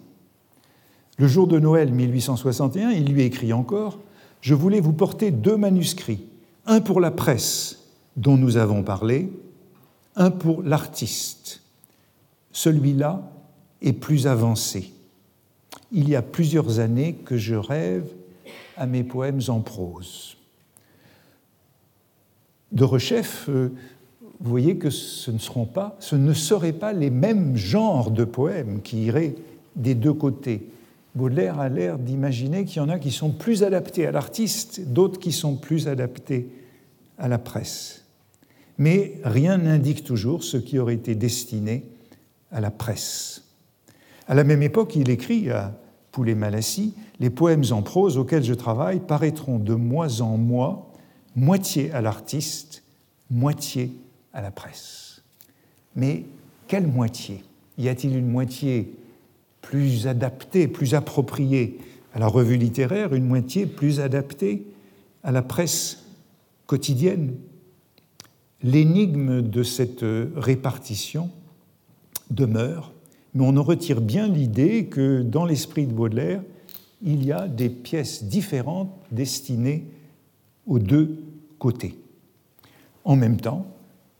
[1.17, 3.97] Le jour de Noël 1861, il lui écrit encore
[4.41, 6.23] Je voulais vous porter deux manuscrits
[6.67, 7.79] un pour la presse
[8.15, 9.33] dont nous avons parlé,
[10.15, 11.63] un pour l'artiste.
[12.51, 13.23] Celui-là
[13.81, 14.93] est plus avancé.
[15.91, 18.07] Il y a plusieurs années que je rêve
[18.77, 20.37] à mes poèmes en prose.
[22.71, 23.73] De Rechef, euh,
[24.39, 28.23] vous voyez que ce ne, seront pas, ce ne seraient pas les mêmes genres de
[28.23, 29.35] poèmes qui iraient
[29.75, 30.69] des deux côtés.
[31.15, 35.19] Baudelaire a l'air d'imaginer qu'il y en a qui sont plus adaptés à l'artiste, d'autres
[35.19, 36.49] qui sont plus adaptés
[37.17, 38.05] à la presse.
[38.77, 41.83] Mais rien n'indique toujours ce qui aurait été destiné
[42.51, 43.43] à la presse.
[44.27, 45.77] À la même époque, il écrit à
[46.13, 50.93] Poulet-Malassis Les poèmes en prose auxquels je travaille paraîtront de mois en mois,
[51.35, 52.83] moitié à l'artiste,
[53.29, 53.91] moitié
[54.33, 55.23] à la presse.
[55.95, 56.25] Mais
[56.67, 57.43] quelle moitié?
[57.77, 58.95] Y a-t-il une moitié
[59.61, 61.79] plus adaptée, plus appropriée
[62.13, 64.65] à la revue littéraire, une moitié plus adaptée
[65.23, 66.05] à la presse
[66.65, 67.35] quotidienne?
[68.61, 71.29] L'énigme de cette répartition
[72.29, 72.91] demeure,
[73.33, 76.43] mais on en retire bien l'idée que dans l'esprit de Baudelaire,
[77.01, 79.85] il y a des pièces différentes destinées
[80.67, 81.23] aux deux
[81.57, 81.97] côtés.
[83.05, 83.65] En même temps,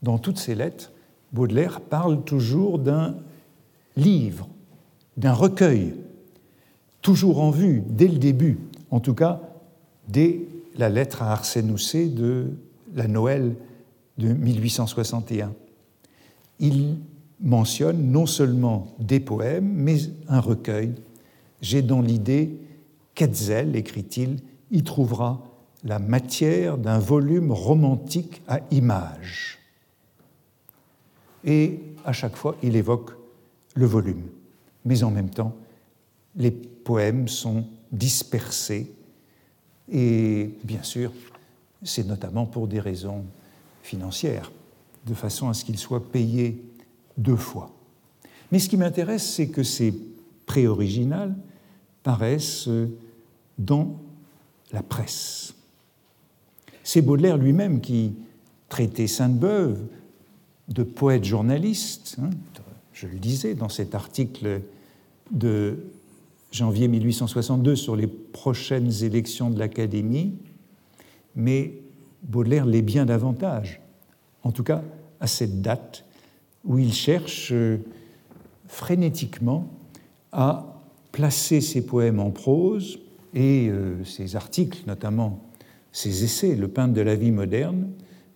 [0.02, 0.92] dans toutes ces lettres,
[1.32, 3.16] Baudelaire parle toujours d'un
[3.96, 4.48] livre,
[5.18, 5.94] d'un recueil,
[7.02, 8.60] toujours en vue, dès le début,
[8.92, 9.42] en tout cas
[10.08, 10.42] dès
[10.76, 12.52] la lettre à Arsène Housset de
[12.96, 13.56] la Noël
[14.18, 15.54] de 1861.
[16.60, 16.98] Il
[17.42, 20.94] mentionne non seulement des poèmes, mais un recueil.
[21.62, 22.58] J'ai dans l'idée
[23.16, 24.38] qu'Etzel, écrit-il,
[24.72, 25.42] y trouvera
[25.84, 29.60] la matière d'un volume romantique à images.
[31.44, 33.12] Et à chaque fois, il évoque
[33.76, 34.24] le volume.
[34.86, 35.56] Mais en même temps,
[36.36, 38.94] les poèmes sont dispersés
[39.92, 41.12] et bien sûr,
[41.84, 43.26] c'est notamment pour des raisons
[43.82, 44.52] financières,
[45.06, 46.64] de façon à ce qu'il soit payé
[47.18, 47.72] deux fois.
[48.52, 49.94] Mais ce qui m'intéresse, c'est que ces
[50.46, 51.36] pré-originales
[52.04, 52.70] paraissent
[53.58, 54.00] dans
[54.72, 55.54] la presse.
[56.84, 58.16] C'est Baudelaire lui-même qui
[58.68, 59.80] traitait Sainte-Beuve
[60.70, 62.18] de poète journaliste.
[62.22, 62.30] Hein,
[62.94, 64.62] je le disais dans cet article
[65.32, 65.80] de
[66.52, 70.36] janvier 1862 sur les prochaines élections de l'Académie,
[71.36, 71.74] mais
[72.24, 73.82] Baudelaire l'est bien davantage,
[74.44, 74.82] en tout cas
[75.20, 76.06] à cette date
[76.66, 77.78] où il cherche euh,
[78.68, 79.70] frénétiquement
[80.32, 83.00] à placer ses poèmes en prose
[83.34, 85.44] et euh, ses articles, notamment
[85.92, 87.90] ses essais, Le peintre de la vie moderne,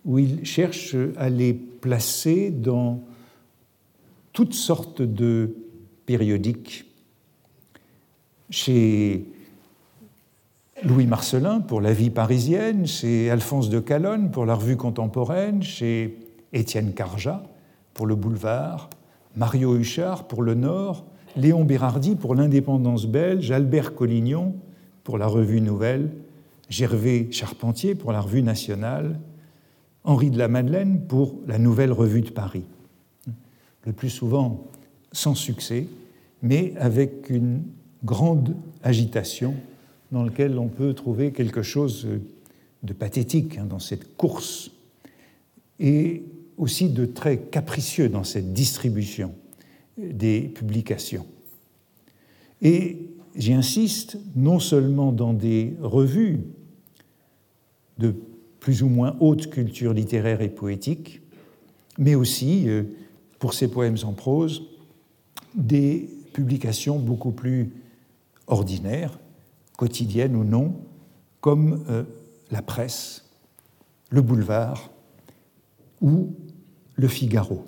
[0.04, 3.02] où il cherche à les placer dans
[4.32, 5.54] toutes sortes de
[6.06, 6.86] périodiques.
[8.48, 9.26] Chez
[10.82, 16.16] Louis Marcelin pour La vie parisienne, chez Alphonse de Calonne pour La revue contemporaine, chez
[16.54, 17.42] Étienne Carjat
[17.92, 18.88] pour Le boulevard,
[19.36, 21.04] Mario Huchard pour Le Nord,
[21.36, 24.54] Léon Bérardi pour l'indépendance belge, Albert Collignon
[25.02, 26.12] pour la revue Nouvelle,
[26.70, 29.20] Gervais Charpentier pour la revue nationale,
[30.04, 32.64] Henri de la Madeleine pour la Nouvelle Revue de Paris.
[33.86, 34.64] Le plus souvent
[35.12, 35.86] sans succès,
[36.42, 37.62] mais avec une
[38.04, 39.54] grande agitation
[40.12, 42.06] dans laquelle on peut trouver quelque chose
[42.82, 44.70] de pathétique hein, dans cette course
[45.80, 46.22] et
[46.58, 49.34] aussi de très capricieux dans cette distribution
[49.96, 51.26] des publications.
[52.62, 56.40] Et j'insiste, non seulement dans des revues
[57.98, 58.14] de
[58.64, 61.20] plus ou moins haute culture littéraire et poétique,
[61.98, 62.84] mais aussi, euh,
[63.38, 64.62] pour ses poèmes en prose,
[65.54, 67.74] des publications beaucoup plus
[68.46, 69.18] ordinaires,
[69.76, 70.76] quotidiennes ou non,
[71.42, 72.04] comme euh,
[72.50, 73.26] la presse,
[74.08, 74.90] le boulevard
[76.00, 76.34] ou
[76.94, 77.66] le Figaro.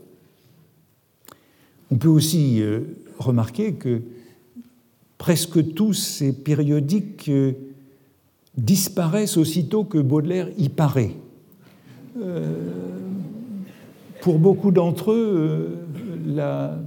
[1.91, 2.81] On peut aussi euh,
[3.19, 4.01] remarquer que
[5.19, 7.31] presque tous ces périodiques
[8.57, 11.13] disparaissent aussitôt que Baudelaire y paraît.
[12.21, 12.55] Euh,
[14.23, 15.69] pour beaucoup d'entre eux, euh,
[16.27, 16.79] la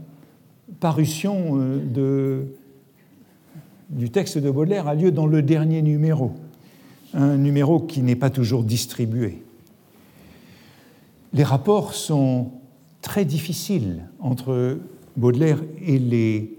[0.79, 2.43] parution euh,
[3.89, 6.34] du texte de Baudelaire a lieu dans le dernier numéro,
[7.13, 9.43] un numéro qui n'est pas toujours distribué.
[11.34, 12.51] Les rapports sont
[13.01, 14.79] très difficiles entre
[15.15, 16.59] Baudelaire et les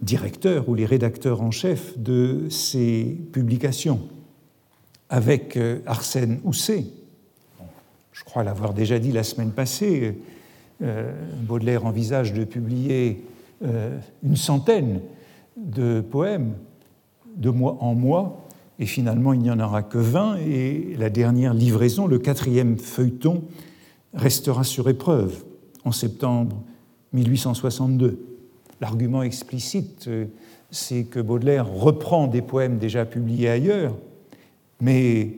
[0.00, 4.00] directeur ou les rédacteurs en chef de ces publications,
[5.08, 6.86] avec euh, Arsène Housset.
[8.12, 10.18] Je crois l'avoir déjà dit la semaine passée,
[10.82, 13.24] euh, Baudelaire envisage de publier
[13.62, 15.00] euh, une centaine
[15.56, 16.54] de poèmes
[17.36, 18.46] de mois en mois,
[18.78, 23.44] et finalement il n'y en aura que 20, et la dernière livraison, le quatrième feuilleton,
[24.14, 25.44] restera sur épreuve
[25.84, 26.56] en septembre
[27.12, 28.29] 1862.
[28.80, 30.26] L'argument explicite, euh,
[30.70, 33.94] c'est que Baudelaire reprend des poèmes déjà publiés ailleurs,
[34.80, 35.32] mais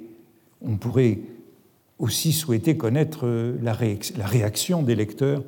[0.61, 1.19] on pourrait
[1.99, 5.43] aussi souhaiter connaître euh, la réaction des lecteurs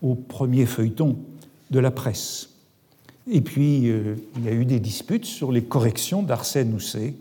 [0.00, 1.16] au premier feuilleton
[1.70, 2.50] de la presse.
[3.28, 7.14] Et puis, euh, il y a eu des disputes sur les corrections d'Arsène Housset,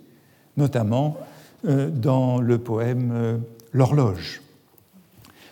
[0.58, 1.17] notamment
[1.65, 4.41] dans le poème L'horloge.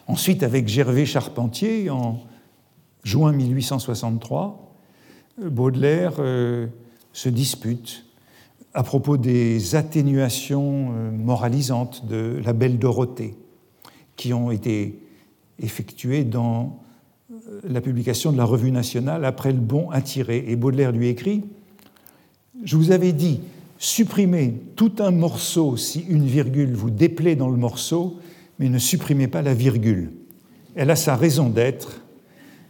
[0.07, 2.21] Ensuite, avec Gervais Charpentier, en
[3.03, 4.75] juin 1863,
[5.37, 6.67] Baudelaire euh,
[7.13, 8.05] se dispute
[8.73, 13.35] à propos des atténuations euh, moralisantes de la belle Dorothée
[14.15, 14.99] qui ont été
[15.59, 16.79] effectuées dans
[17.31, 20.45] euh, la publication de la Revue nationale après le bon attiré.
[20.47, 21.43] Et Baudelaire lui écrit
[22.63, 23.41] Je vous avais dit,
[23.77, 28.19] supprimez tout un morceau si une virgule vous déplaît dans le morceau,
[28.59, 30.11] mais ne supprimez pas la virgule.
[30.75, 32.00] Elle a sa raison d'être,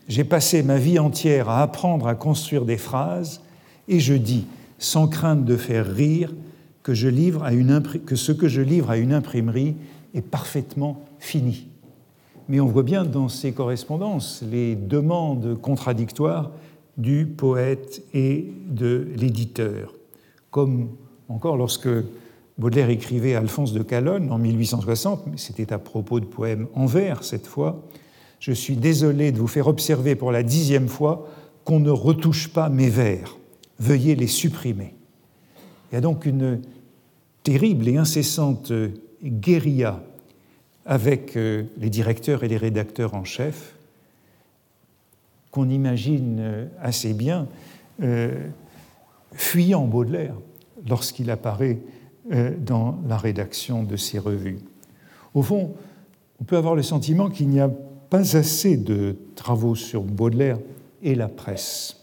[0.07, 3.41] j'ai passé ma vie entière à apprendre à construire des phrases
[3.87, 4.45] et je dis,
[4.77, 6.33] sans crainte de faire rire,
[6.83, 9.75] que, ce que je livre à une imprimerie
[10.13, 11.67] est parfaitement fini.
[12.49, 16.51] Mais on voit bien dans ces correspondances les demandes contradictoires
[16.97, 19.93] du poète et de l'éditeur.
[20.49, 20.89] Comme
[21.29, 21.89] encore lorsque
[22.57, 26.85] Baudelaire écrivait à Alphonse de Calonne en 1860, mais c'était à propos de poèmes en
[26.85, 27.83] vers cette fois,
[28.41, 31.29] je suis désolé de vous faire observer pour la dixième fois
[31.63, 33.37] qu'on ne retouche pas mes vers.
[33.79, 34.95] Veuillez les supprimer.
[35.91, 36.59] Il y a donc une
[37.43, 38.73] terrible et incessante
[39.23, 40.03] guérilla
[40.87, 43.75] avec euh, les directeurs et les rédacteurs en chef
[45.51, 47.47] qu'on imagine euh, assez bien
[48.01, 48.47] euh,
[49.33, 50.35] fuyant Baudelaire
[50.87, 51.79] lorsqu'il apparaît
[52.59, 54.59] dans la rédaction de ces revues.
[55.33, 55.73] Au fond,
[56.39, 57.69] on peut avoir le sentiment qu'il n'y a
[58.11, 60.59] pas assez de travaux sur Baudelaire
[61.01, 61.95] et la presse.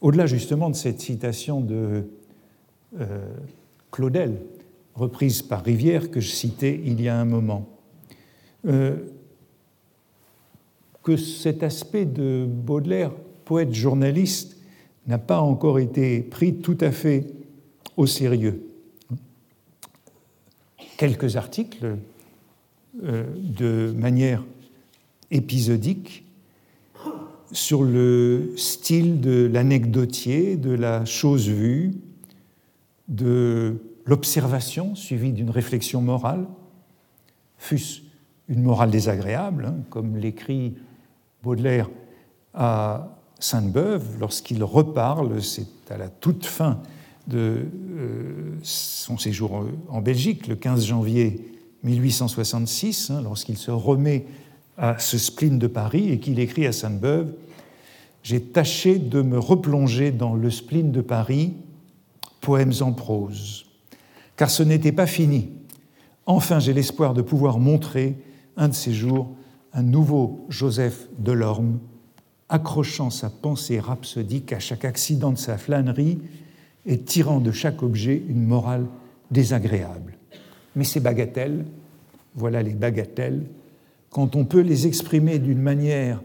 [0.00, 2.08] Au-delà justement de cette citation de
[2.98, 3.26] euh,
[3.90, 4.40] Claudel,
[4.94, 7.68] reprise par Rivière, que je citais il y a un moment,
[8.66, 8.96] euh,
[11.02, 13.12] que cet aspect de Baudelaire,
[13.44, 14.56] poète journaliste,
[15.06, 17.26] n'a pas encore été pris tout à fait
[17.98, 18.66] au sérieux.
[20.96, 21.98] Quelques articles
[23.02, 24.42] euh, de manière
[25.30, 26.24] épisodique
[27.52, 31.92] sur le style de l'anecdotier, de la chose vue,
[33.08, 36.46] de l'observation suivie d'une réflexion morale,
[37.58, 38.00] fût-ce
[38.48, 40.74] une morale désagréable, hein, comme l'écrit
[41.42, 41.88] Baudelaire
[42.52, 46.80] à Sainte-Beuve lorsqu'il reparle, c'est à la toute fin
[47.26, 47.66] de
[47.96, 51.52] euh, son séjour en Belgique, le 15 janvier
[51.82, 54.26] 1866, hein, lorsqu'il se remet
[54.76, 57.32] à ce spleen de Paris et qu'il écrit à Sainte-Beuve
[58.22, 61.54] J'ai tâché de me replonger dans le spleen de Paris,
[62.40, 63.66] poèmes en prose,
[64.36, 65.50] car ce n'était pas fini.
[66.26, 68.16] Enfin, j'ai l'espoir de pouvoir montrer
[68.56, 69.28] un de ces jours
[69.74, 71.80] un nouveau Joseph Delorme,
[72.48, 76.20] accrochant sa pensée rhapsodique à chaque accident de sa flânerie
[76.86, 78.86] et tirant de chaque objet une morale
[79.30, 80.16] désagréable.
[80.76, 81.64] Mais ces bagatelles,
[82.36, 83.46] voilà les bagatelles,
[84.14, 86.22] quand on peut les exprimer d'une manière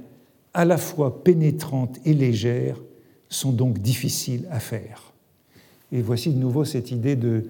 [0.54, 2.80] à la fois pénétrante et légère,
[3.30, 5.12] sont donc difficiles à faire.
[5.92, 7.46] Et voici de nouveau cette idée de,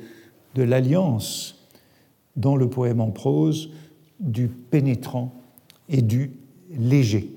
[0.55, 1.67] l'alliance
[2.37, 3.71] dans le poème en prose
[4.21, 5.33] du pénétrant
[5.89, 6.31] et du
[6.71, 7.29] léger.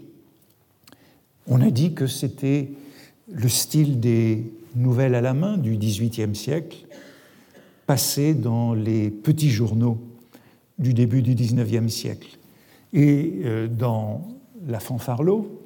[1.49, 2.71] On a dit que c'était
[3.33, 6.87] le style des nouvelles à la main du XVIIIe siècle,
[7.85, 9.99] passé dans les petits journaux
[10.79, 12.39] du début du XIXe siècle.
[12.93, 14.29] Et euh, dans
[14.67, 15.63] La fanfarlo,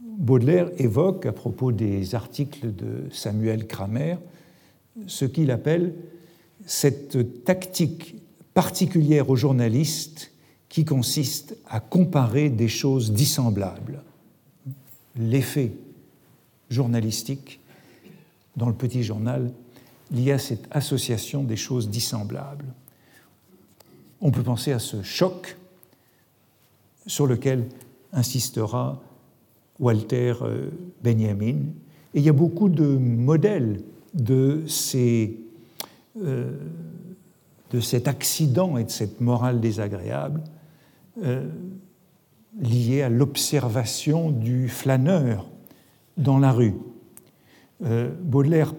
[0.00, 4.16] Baudelaire évoque, à propos des articles de Samuel Kramer,
[5.06, 5.94] ce qu'il appelle
[6.64, 8.16] cette tactique
[8.54, 10.32] particulière aux journalistes
[10.68, 14.02] qui consiste à comparer des choses dissemblables.
[15.16, 15.72] L'effet
[16.70, 17.60] journalistique
[18.56, 19.52] dans le petit journal
[20.10, 22.66] lié à cette association des choses dissemblables.
[24.20, 25.56] On peut penser à ce choc
[27.06, 27.68] sur lequel
[28.12, 29.00] insistera
[29.78, 30.70] Walter euh,
[31.02, 31.56] Benjamin.
[32.14, 33.82] Et il y a beaucoup de modèles
[34.14, 35.38] de, ces,
[36.22, 36.52] euh,
[37.70, 40.42] de cet accident et de cette morale désagréable
[41.22, 41.48] euh,
[42.58, 45.46] liés à l'observation du flâneur
[46.16, 46.74] dans la rue.
[48.22, 48.72] Baudelaire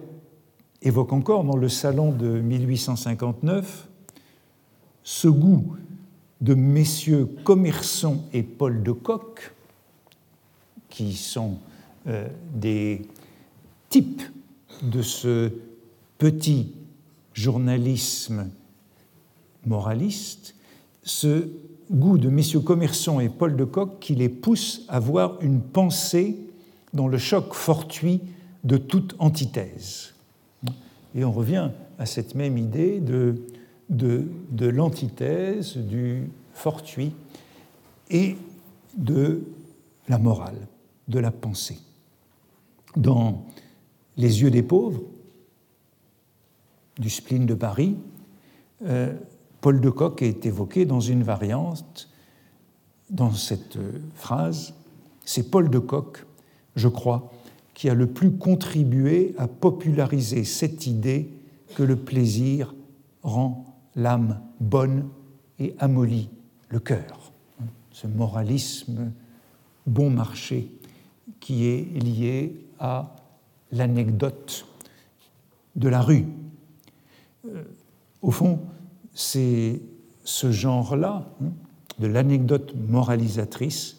[0.82, 3.88] évoque encore dans le salon de 1859
[5.04, 5.76] ce goût
[6.40, 9.52] de messieurs commerçants et Paul de Kock,
[10.88, 11.58] qui sont
[12.06, 13.02] euh, des
[13.88, 14.22] types
[14.82, 15.52] de ce
[16.18, 16.72] petit
[17.32, 18.48] journalisme
[19.66, 20.54] moraliste,
[21.02, 21.48] ce
[21.90, 26.36] goût de messieurs commerçants et Paul de Kock qui les pousse à voir une pensée
[26.92, 28.20] dans le choc fortuit
[28.64, 30.14] de toute antithèse.
[31.14, 33.36] Et on revient à cette même idée de
[33.88, 34.28] de,
[34.60, 37.14] l'antithèse, du fortuit
[38.10, 38.36] et
[38.96, 39.44] de
[40.08, 40.66] la morale,
[41.08, 41.78] de la pensée.
[42.96, 43.44] Dans
[44.16, 45.02] Les yeux des pauvres,
[46.98, 47.96] du spleen de Paris,
[48.84, 49.14] euh,
[49.60, 52.08] Paul de Kock est évoqué dans une variante,
[53.10, 53.78] dans cette
[54.14, 54.74] phrase,
[55.24, 56.24] c'est Paul de Kock,
[56.76, 57.30] je crois,
[57.74, 61.30] qui a le plus contribué à populariser cette idée
[61.74, 62.74] que le plaisir
[63.22, 63.67] rend
[63.98, 65.08] l'âme bonne
[65.58, 66.30] et amollit
[66.68, 67.32] le cœur.
[67.90, 69.12] Ce moralisme
[69.86, 70.70] bon marché
[71.40, 73.16] qui est lié à
[73.72, 74.66] l'anecdote
[75.74, 76.26] de la rue.
[77.46, 77.64] Euh,
[78.22, 78.60] au fond,
[79.14, 79.82] c'est
[80.24, 81.50] ce genre-là, hein,
[81.98, 83.96] de l'anecdote moralisatrice,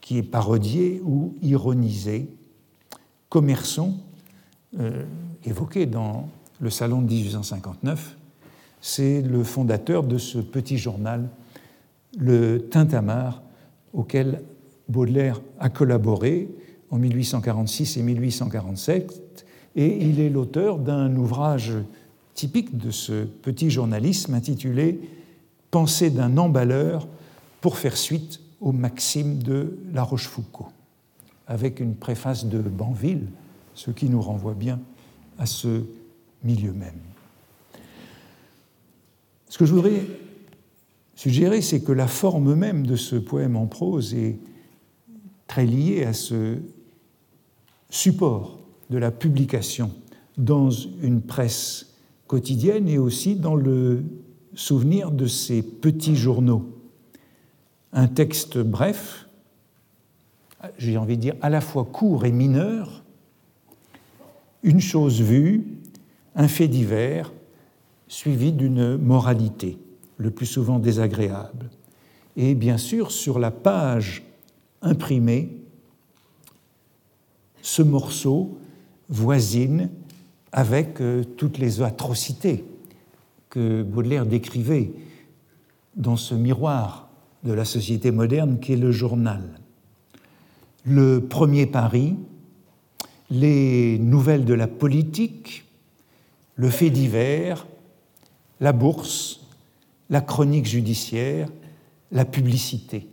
[0.00, 2.30] qui est parodié ou ironisé.
[3.28, 3.98] Commerçon,
[4.78, 5.04] euh,
[5.44, 8.16] évoqué dans le salon de 1859,
[8.80, 11.28] c'est le fondateur de ce petit journal,
[12.18, 13.42] le Tintamarre,
[13.92, 14.42] auquel
[14.88, 16.48] Baudelaire a collaboré
[16.90, 21.74] en 1846 et 1847, et il est l'auteur d'un ouvrage
[22.34, 25.00] typique de ce petit journalisme intitulé
[25.70, 27.06] Pensée d'un emballeur
[27.60, 30.72] pour faire suite aux maximes de La Rochefoucauld,
[31.46, 33.28] avec une préface de Banville,
[33.74, 34.80] ce qui nous renvoie bien
[35.38, 35.84] à ce
[36.42, 37.09] milieu même.
[39.50, 40.06] Ce que je voudrais
[41.16, 44.38] suggérer, c'est que la forme même de ce poème en prose est
[45.48, 46.58] très liée à ce
[47.90, 49.90] support de la publication
[50.38, 51.94] dans une presse
[52.28, 54.04] quotidienne et aussi dans le
[54.54, 56.78] souvenir de ces petits journaux.
[57.92, 59.26] Un texte bref,
[60.78, 63.02] j'ai envie de dire à la fois court et mineur,
[64.62, 65.66] une chose vue,
[66.36, 67.32] un fait divers,
[68.10, 69.78] suivi d'une moralité,
[70.16, 71.70] le plus souvent désagréable.
[72.36, 74.24] Et bien sûr, sur la page
[74.82, 75.56] imprimée,
[77.62, 78.58] ce morceau
[79.08, 79.90] voisine
[80.50, 82.64] avec euh, toutes les atrocités
[83.48, 84.90] que Baudelaire décrivait
[85.94, 87.10] dans ce miroir
[87.44, 89.60] de la société moderne qu'est le journal.
[90.84, 92.16] Le premier Paris,
[93.30, 95.64] les nouvelles de la politique,
[96.56, 97.66] le fait divers,
[98.60, 99.46] la bourse,
[100.10, 101.48] la chronique judiciaire,
[102.12, 103.08] la publicité.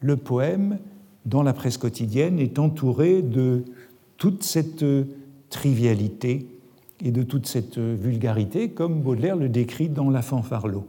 [0.00, 0.78] Le poème,
[1.24, 3.64] dans la presse quotidienne, est entouré de
[4.16, 4.84] toute cette
[5.48, 6.46] trivialité
[7.02, 10.86] et de toute cette vulgarité, comme Baudelaire le décrit dans La fanfarlo.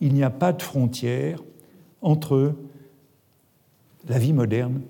[0.00, 1.42] Il n'y a pas de frontière
[2.02, 2.54] entre
[4.08, 4.82] la vie moderne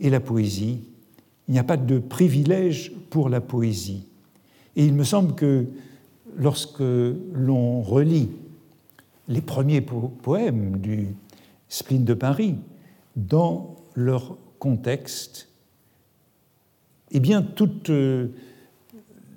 [0.00, 0.80] et la poésie.
[1.48, 4.06] Il n'y a pas de privilège pour la poésie.
[4.76, 5.66] Et il me semble que
[6.36, 8.30] lorsque l'on relit
[9.28, 11.08] les premiers poèmes du
[11.68, 12.56] spleen de Paris
[13.16, 15.48] dans leur contexte,
[17.10, 18.28] eh bien, toute euh,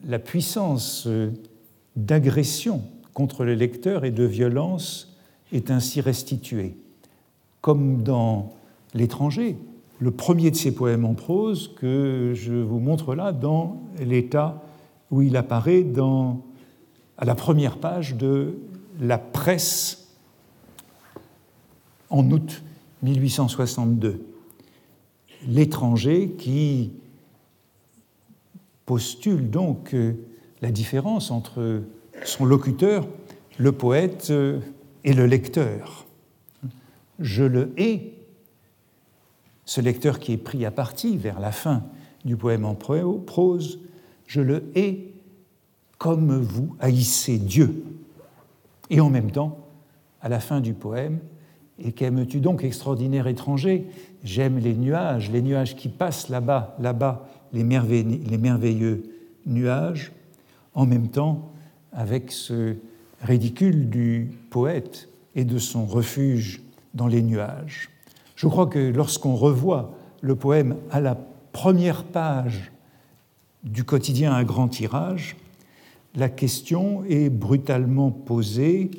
[0.05, 1.31] la puissance euh,
[1.95, 2.81] d'agression
[3.13, 5.15] contre le lecteur et de violence
[5.51, 6.75] est ainsi restituée.
[7.61, 8.53] Comme dans
[8.93, 9.57] L'étranger,
[9.99, 14.63] le premier de ces poèmes en prose que je vous montre là dans l'état
[15.11, 16.41] où il apparaît dans,
[17.17, 18.57] à la première page de
[18.99, 20.07] la presse
[22.09, 22.63] en août
[23.03, 24.23] 1862.
[25.47, 26.91] L'étranger qui
[28.85, 30.13] postule donc euh,
[30.61, 31.81] la différence entre
[32.23, 33.07] son locuteur,
[33.57, 34.59] le poète euh,
[35.03, 36.05] et le lecteur.
[37.19, 38.13] Je le hais,
[39.65, 41.83] ce lecteur qui est pris à partie vers la fin
[42.25, 43.79] du poème en prose,
[44.25, 45.11] je le hais
[45.97, 47.83] comme vous haïssez Dieu.
[48.89, 49.57] Et en même temps,
[50.21, 51.19] à la fin du poème,
[51.79, 53.85] et qu'aimes-tu donc, extraordinaire étranger?
[54.23, 59.03] J'aime les nuages, les nuages qui passent là-bas, là-bas, les, merveilleux
[59.45, 60.11] nuages,
[60.73, 61.51] en même temps
[61.93, 62.75] avec ce
[63.21, 66.61] ridicule du poète et de son refuge
[66.93, 67.89] dans les nuages.
[68.35, 71.17] Je crois que lorsqu'on revoit le poème à la
[71.51, 72.71] première page
[73.63, 75.35] du quotidien à grand tirage,
[76.17, 78.89] la question est brutalement posée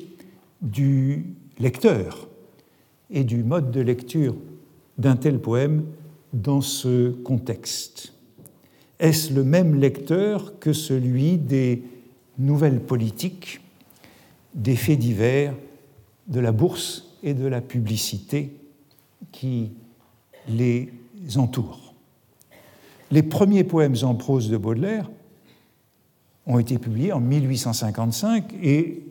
[0.61, 2.29] du lecteur
[3.11, 4.35] et du mode de lecture
[4.97, 5.83] d'un tel poème
[6.31, 8.13] dans ce contexte.
[8.99, 11.83] Est-ce le même lecteur que celui des
[12.37, 13.59] nouvelles politiques,
[14.55, 15.53] des faits divers,
[16.27, 18.55] de la bourse et de la publicité
[19.33, 19.71] qui
[20.47, 20.89] les
[21.35, 21.93] entourent?
[23.11, 25.09] Les premiers poèmes en prose de Baudelaire
[26.45, 29.03] ont été publiés en 1855 et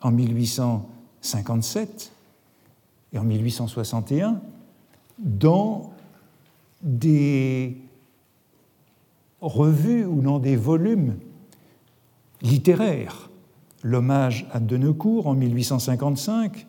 [0.00, 2.12] en 1857
[3.12, 4.40] et en 1861
[5.18, 5.92] dans
[6.82, 7.76] des
[9.40, 11.16] revues ou dans des volumes
[12.42, 13.30] littéraires.
[13.82, 16.66] L'hommage à Denecourt en 1855,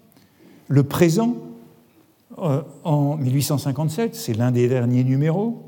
[0.67, 1.35] Le présent
[2.39, 5.63] euh, en 1857, c'est l'un des derniers numéros,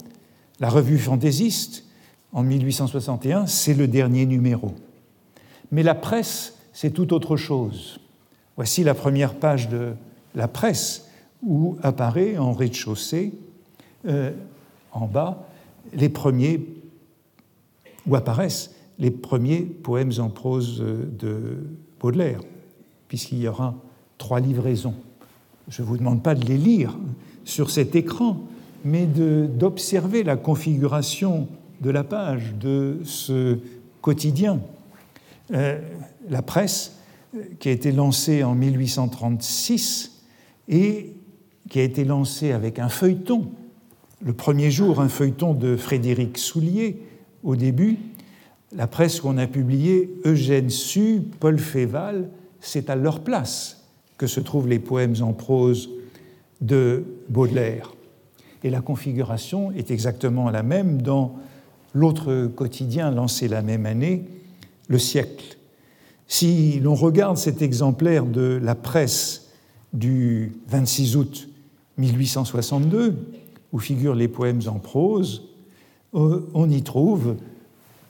[0.59, 1.85] La revue fantaisiste
[2.33, 4.73] en 1861, c'est le dernier numéro.
[5.71, 7.99] Mais la presse, c'est tout autre chose.
[8.55, 9.93] Voici la première page de
[10.35, 11.07] la presse
[11.43, 13.33] où apparaît en rez-de-chaussée,
[14.07, 14.31] euh,
[14.91, 15.47] en bas,
[15.93, 16.61] les premiers
[18.11, 21.57] apparaissent les premiers poèmes en prose de
[21.99, 22.41] Baudelaire,
[23.07, 23.75] puisqu'il y aura
[24.17, 24.95] trois livraisons.
[25.69, 26.97] Je ne vous demande pas de les lire
[27.45, 28.41] sur cet écran,
[28.83, 31.47] mais d'observer la configuration
[31.81, 33.57] de la page de ce
[34.01, 34.59] quotidien.
[35.51, 35.79] Euh,
[36.29, 36.95] la presse,
[37.59, 40.23] qui a été lancée en 1836
[40.67, 41.13] et
[41.69, 43.51] qui a été lancée avec un feuilleton,
[44.23, 47.01] le premier jour un feuilleton de Frédéric Soulier,
[47.43, 47.97] au début,
[48.75, 53.85] la presse où on a publié Eugène Sue, Paul Féval, c'est à leur place
[54.17, 55.89] que se trouvent les poèmes en prose
[56.61, 57.93] de Baudelaire.
[58.63, 61.37] Et la configuration est exactement la même dans
[61.93, 64.25] l'autre quotidien lancé la même année,
[64.87, 65.57] Le siècle.
[66.27, 69.49] Si l'on regarde cet exemplaire de la presse
[69.93, 71.49] du 26 août
[71.97, 73.15] 1862,
[73.71, 75.43] où figurent les poèmes en prose,
[76.15, 77.35] euh, on y trouve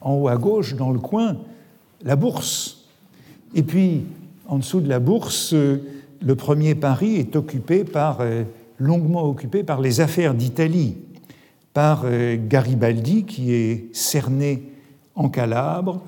[0.01, 1.37] en haut à gauche, dans le coin,
[2.03, 2.85] la bourse.
[3.55, 4.05] Et puis,
[4.47, 8.43] en dessous de la bourse, le premier Paris est occupé par, euh,
[8.77, 10.95] longuement occupé par les affaires d'Italie,
[11.73, 14.63] par euh, Garibaldi, qui est cerné
[15.15, 16.01] en Calabre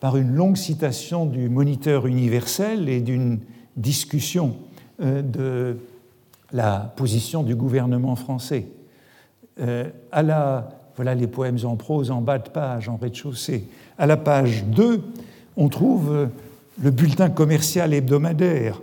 [0.00, 3.40] par une longue citation du Moniteur universel et d'une
[3.76, 4.56] discussion
[5.00, 5.78] euh, de
[6.52, 8.68] la position du gouvernement français.
[9.60, 13.64] Euh, à la, voilà les poèmes en prose en bas de page, en rez-de-chaussée.
[13.98, 15.02] À la page 2,
[15.56, 16.28] on trouve
[16.80, 18.80] le bulletin commercial hebdomadaire,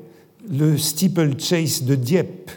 [0.52, 2.52] le steeple chase de Dieppe,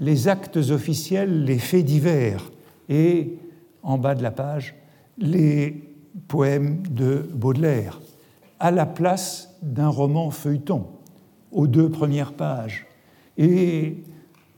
[0.00, 2.50] les actes officiels, les faits divers,
[2.88, 3.38] et
[3.82, 4.74] en bas de la page,
[5.18, 5.94] les
[6.26, 8.00] poèmes de Baudelaire,
[8.60, 10.86] à la place d'un roman feuilleton,
[11.52, 12.86] aux deux premières pages.
[13.36, 14.02] Et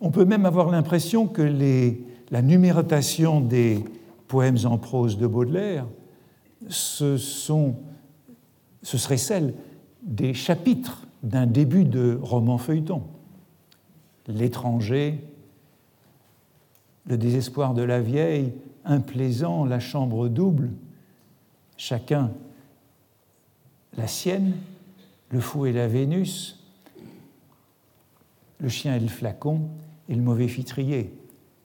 [0.00, 3.84] on peut même avoir l'impression que les, la numérotation des
[4.28, 5.86] poèmes en prose de Baudelaire,
[6.68, 7.76] ce, sont,
[8.82, 9.54] ce serait celle
[10.02, 13.02] des chapitres d'un début de roman feuilleton.
[14.26, 15.24] L'étranger,
[17.06, 18.52] le désespoir de la vieille,
[18.84, 20.70] implaisant, la chambre double,
[21.76, 22.30] chacun
[23.96, 24.54] la sienne,
[25.30, 26.62] le fou et la Vénus,
[28.58, 29.62] le chien et le flacon
[30.08, 31.12] et le mauvais fitrier,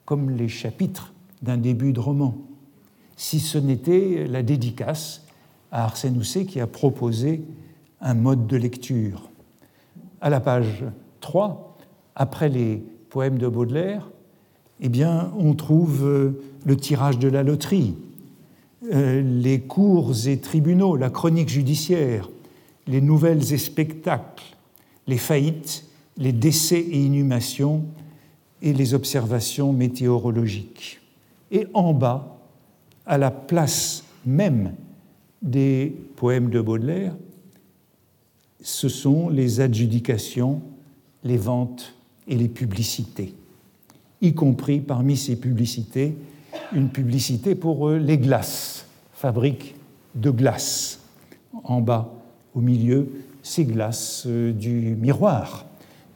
[0.05, 2.37] comme les chapitres d'un début de roman,
[3.15, 5.25] si ce n'était la dédicace
[5.71, 7.43] à Arsène Housset qui a proposé
[8.01, 9.29] un mode de lecture.
[10.21, 10.83] À la page
[11.21, 11.77] 3,
[12.15, 12.77] après les
[13.09, 14.09] poèmes de Baudelaire,
[14.81, 16.31] eh bien, on trouve euh,
[16.65, 17.95] le tirage de la loterie,
[18.93, 22.29] euh, les cours et tribunaux, la chronique judiciaire,
[22.87, 24.43] les nouvelles et spectacles,
[25.07, 25.85] les faillites,
[26.17, 27.85] les décès et inhumations
[28.61, 30.99] et les observations météorologiques.
[31.51, 32.37] Et en bas,
[33.05, 34.73] à la place même
[35.41, 37.15] des poèmes de Baudelaire,
[38.61, 40.61] ce sont les adjudications,
[41.23, 41.93] les ventes
[42.27, 43.35] et les publicités,
[44.25, 46.15] y compris parmi ces publicités
[46.73, 49.75] une publicité pour les glaces, fabrique
[50.15, 50.99] de glace.
[51.63, 52.13] En bas,
[52.53, 53.09] au milieu,
[53.43, 55.65] ces glaces euh, du miroir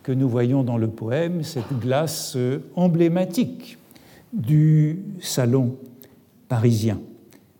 [0.03, 3.77] que nous voyons dans le poème, cette glace euh, emblématique
[4.33, 5.75] du salon
[6.47, 6.99] parisien.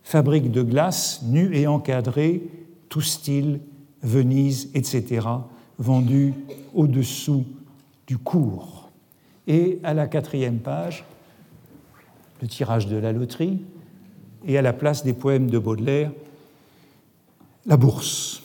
[0.02, 2.42] Fabrique de glace nue et encadrée,
[2.88, 3.60] tout style,
[4.02, 5.26] Venise, etc.,
[5.78, 6.32] vendue
[6.74, 7.44] au-dessous
[8.06, 8.79] du cours.
[9.50, 11.02] Et à la quatrième page,
[12.40, 13.58] le tirage de la loterie,
[14.46, 16.12] et à la place des poèmes de Baudelaire,
[17.66, 18.44] la bourse.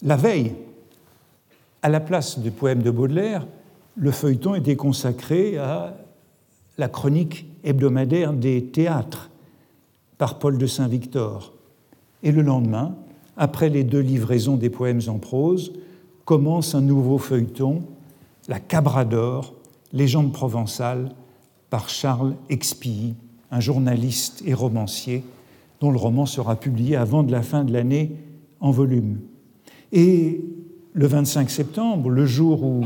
[0.00, 0.54] La veille,
[1.82, 3.44] à la place des poèmes de Baudelaire,
[3.96, 5.96] le feuilleton était consacré à
[6.78, 9.28] la chronique hebdomadaire des théâtres
[10.18, 11.52] par Paul de Saint-Victor.
[12.22, 12.94] Et le lendemain,
[13.36, 15.72] après les deux livraisons des poèmes en prose,
[16.24, 17.82] commence un nouveau feuilleton,
[18.48, 19.54] La Cabrador,
[19.92, 21.10] légende provençale,
[21.70, 23.14] par Charles Expilly,
[23.50, 25.24] un journaliste et romancier
[25.80, 28.12] dont le roman sera publié avant de la fin de l'année
[28.60, 29.20] en volume.
[29.92, 30.44] Et
[30.92, 32.84] le 25 septembre, le jour où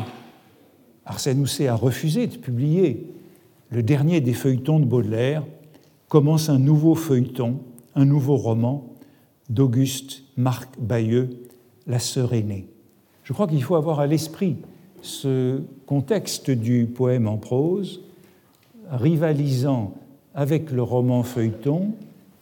[1.04, 3.06] Arsène Housset a refusé de publier
[3.70, 5.44] le dernier des feuilletons de Baudelaire,
[6.08, 7.60] commence un nouveau feuilleton,
[7.94, 8.94] un nouveau roman
[9.48, 11.30] d'Auguste Marc Bayeux,
[11.86, 12.68] La sœur aînée.
[13.24, 14.56] Je crois qu'il faut avoir à l'esprit
[15.02, 18.00] ce contexte du poème en prose,
[18.90, 19.94] rivalisant
[20.34, 21.92] avec le roman feuilleton,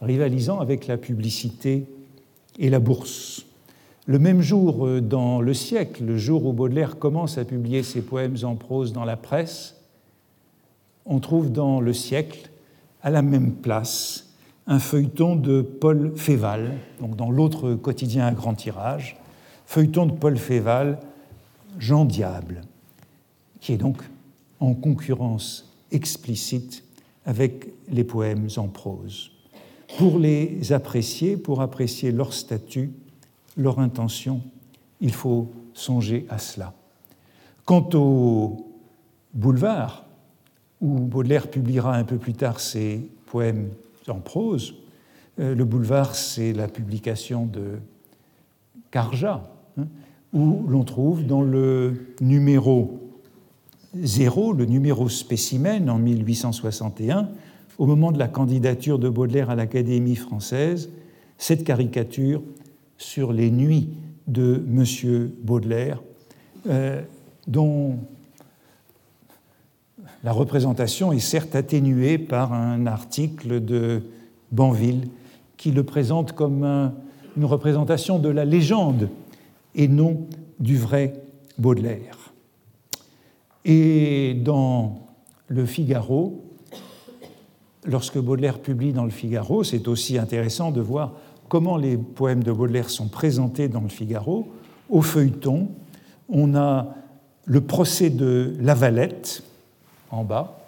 [0.00, 1.86] rivalisant avec la publicité
[2.58, 3.44] et la bourse.
[4.06, 8.00] Le même jour, euh, dans le siècle, le jour où Baudelaire commence à publier ses
[8.00, 9.76] poèmes en prose dans la presse,
[11.04, 12.50] on trouve dans le siècle,
[13.02, 14.34] à la même place,
[14.66, 19.16] un feuilleton de Paul Féval, donc dans l'autre quotidien à grand tirage,
[19.66, 20.98] feuilleton de Paul Féval,
[21.78, 22.62] Jean Diable,
[23.60, 24.02] qui est donc
[24.60, 26.84] en concurrence explicite
[27.24, 29.30] avec les poèmes en prose.
[29.96, 32.90] Pour les apprécier, pour apprécier leur statut,
[33.56, 34.42] leur intention,
[35.00, 36.74] il faut songer à cela.
[37.64, 38.66] Quant au
[39.32, 40.04] boulevard,
[40.80, 43.70] où Baudelaire publiera un peu plus tard ses poèmes
[44.08, 44.74] en prose,
[45.38, 47.78] euh, le boulevard, c'est la publication de
[48.90, 49.42] Carja,
[50.32, 52.98] où l'on trouve dans le numéro
[53.94, 57.28] 0, le numéro spécimen en 1861,
[57.78, 60.90] au moment de la candidature de Baudelaire à l'Académie française,
[61.38, 62.42] cette caricature
[62.98, 63.90] sur les nuits
[64.26, 65.30] de M.
[65.42, 66.02] Baudelaire,
[66.68, 67.00] euh,
[67.46, 67.96] dont
[70.24, 74.02] la représentation est certes atténuée par un article de
[74.50, 75.08] Banville
[75.56, 76.92] qui le présente comme
[77.36, 79.08] une représentation de la légende
[79.74, 80.26] et non
[80.58, 81.14] du vrai
[81.58, 82.32] Baudelaire.
[83.64, 85.00] Et dans
[85.48, 86.44] Le Figaro,
[87.84, 91.14] lorsque Baudelaire publie dans le Figaro, c'est aussi intéressant de voir
[91.48, 94.48] comment les poèmes de Baudelaire sont présentés dans le Figaro.
[94.88, 95.68] Au feuilleton,
[96.28, 96.94] on a
[97.44, 99.42] le procès de Lavalette,
[100.10, 100.60] en bas,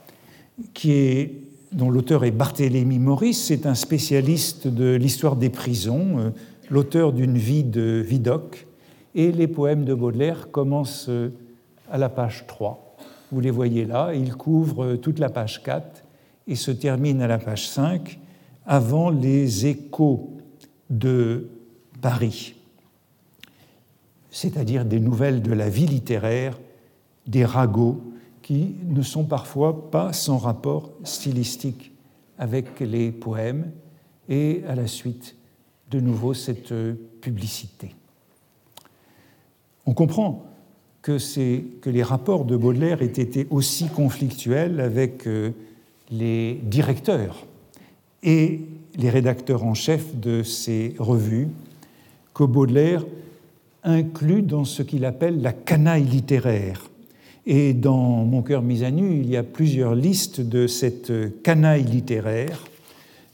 [0.75, 1.35] qui est,
[1.73, 6.31] dont l'auteur est Barthélemy Maurice, c'est un spécialiste de l'histoire des prisons, euh,
[6.71, 8.67] l'auteur d'une vie de Vidocq,
[9.15, 11.11] et les poèmes de Baudelaire commencent
[11.91, 12.97] à la page 3.
[13.33, 16.05] Vous les voyez là, ils couvrent toute la page 4
[16.47, 18.19] et se terminent à la page 5
[18.67, 20.37] avant les échos
[20.89, 21.49] de
[22.01, 22.55] Paris,
[24.31, 26.59] c'est-à-dire des nouvelles de la vie littéraire,
[27.27, 28.01] des ragots
[28.43, 31.93] qui ne sont parfois pas sans rapport stylistique
[32.39, 33.71] avec les poèmes,
[34.29, 35.37] et à la suite,
[35.91, 36.73] de nouveau, cette
[37.21, 37.95] publicité.
[39.87, 40.45] On comprend
[41.03, 41.19] que,
[41.89, 45.51] les rapports de Baudelaire aient été aussi conflictuels avec euh,
[46.11, 47.47] les directeurs
[48.23, 48.61] et
[48.97, 51.49] les rédacteurs en chef de ces revues,
[52.35, 53.05] que Baudelaire
[53.83, 56.91] inclut dans ce qu'il appelle la canaille littéraire.
[57.47, 61.85] Et dans Mon cœur mis à nu, il y a plusieurs listes de cette canaille
[61.85, 62.67] littéraire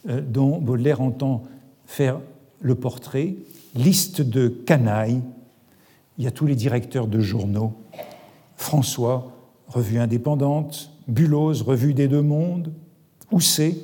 [0.09, 1.43] euh, dont Baudelaire entend
[1.87, 2.21] faire
[2.61, 3.35] le portrait,
[3.75, 5.23] liste de canailles
[6.19, 7.75] il y a tous les directeurs de journaux.
[8.57, 9.33] François,
[9.69, 12.73] revue indépendante, Bulloz, revue des deux mondes,
[13.31, 13.77] Housset,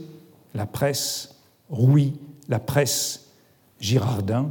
[0.54, 1.36] la presse,
[1.68, 2.14] Rouy,
[2.48, 3.28] la presse,
[3.80, 4.50] Girardin,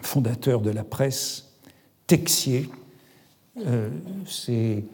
[0.00, 1.52] fondateur de la presse,
[2.06, 2.68] Texier,
[3.64, 3.88] euh,
[4.26, 4.84] c'est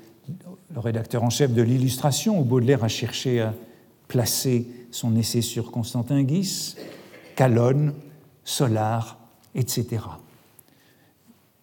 [0.72, 3.54] le rédacteur en chef de l'illustration, où Baudelaire a cherché à
[4.08, 6.76] placer son essai sur Constantin Guis,
[7.34, 7.94] Calonne,
[8.44, 9.18] Solar,
[9.54, 10.00] etc.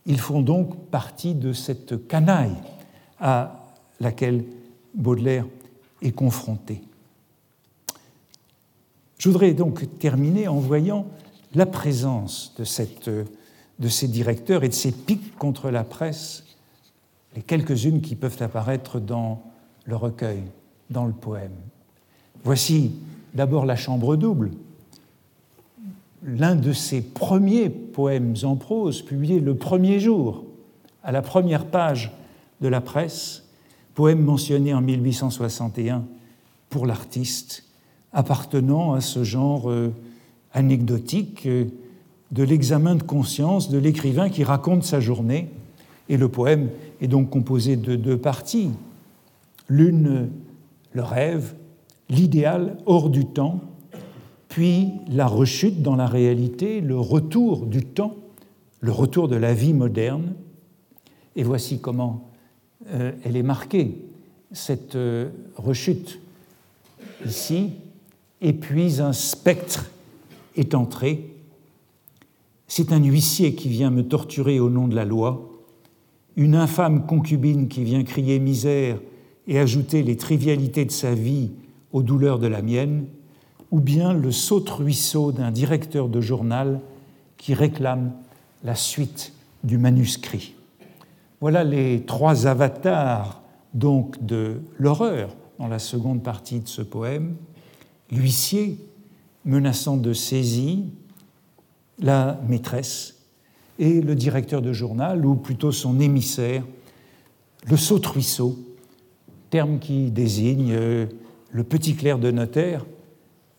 [0.09, 2.57] Ils font donc partie de cette canaille
[3.19, 3.67] à
[3.99, 4.43] laquelle
[4.95, 5.45] Baudelaire
[6.01, 6.81] est confronté.
[9.19, 11.05] Je voudrais donc terminer en voyant
[11.53, 16.43] la présence de, ces directeurs et de ces piques contre la presse,
[17.35, 19.43] les quelques-unes qui peuvent apparaître dans
[19.85, 20.41] le recueil,
[20.89, 21.55] dans le poème.
[22.43, 22.93] Voici
[23.35, 24.51] d'abord la chambre double,
[26.23, 30.43] l'un de ses premiers poèmes en prose, publié le premier jour,
[31.03, 32.11] à la première page
[32.61, 33.45] de la presse,
[33.95, 36.05] poème mentionné en 1861
[36.69, 37.65] pour l'artiste,
[38.11, 39.93] appartenant à ce genre euh,
[40.53, 41.65] anecdotique euh,
[42.31, 45.49] de l'examen de conscience de l'écrivain qui raconte sa journée.
[46.09, 46.69] Et le poème
[47.01, 48.71] est donc composé de deux parties.
[49.67, 50.29] L'une,
[50.91, 51.55] le rêve,
[52.09, 53.61] l'idéal hors du temps,
[54.49, 58.15] puis la rechute dans la réalité, le retour du temps,
[58.81, 60.33] le retour de la vie moderne.
[61.35, 62.29] Et voici comment
[62.91, 63.95] euh, elle est marquée,
[64.51, 66.19] cette euh, rechute
[67.25, 67.71] ici,
[68.41, 69.91] et puis un spectre
[70.55, 71.31] est entré.
[72.67, 75.47] C'est un huissier qui vient me torturer au nom de la loi,
[76.35, 78.99] une infâme concubine qui vient crier misère
[79.47, 81.51] et ajouter les trivialités de sa vie
[81.91, 83.05] aux douleurs de la mienne,
[83.71, 86.79] ou bien le saute-ruisseau d'un directeur de journal
[87.37, 88.11] qui réclame
[88.63, 90.55] la suite du manuscrit.
[91.41, 93.41] Voilà les trois avatars
[93.73, 97.35] donc de l'horreur dans la seconde partie de ce poème.
[98.11, 98.77] L'huissier
[99.45, 100.85] menaçant de saisie,
[101.99, 103.15] la maîtresse
[103.77, 106.63] et le directeur de journal, ou plutôt son émissaire,
[107.69, 108.57] le saute-ruisseau,
[109.49, 112.85] terme qui désigne le petit clerc de notaire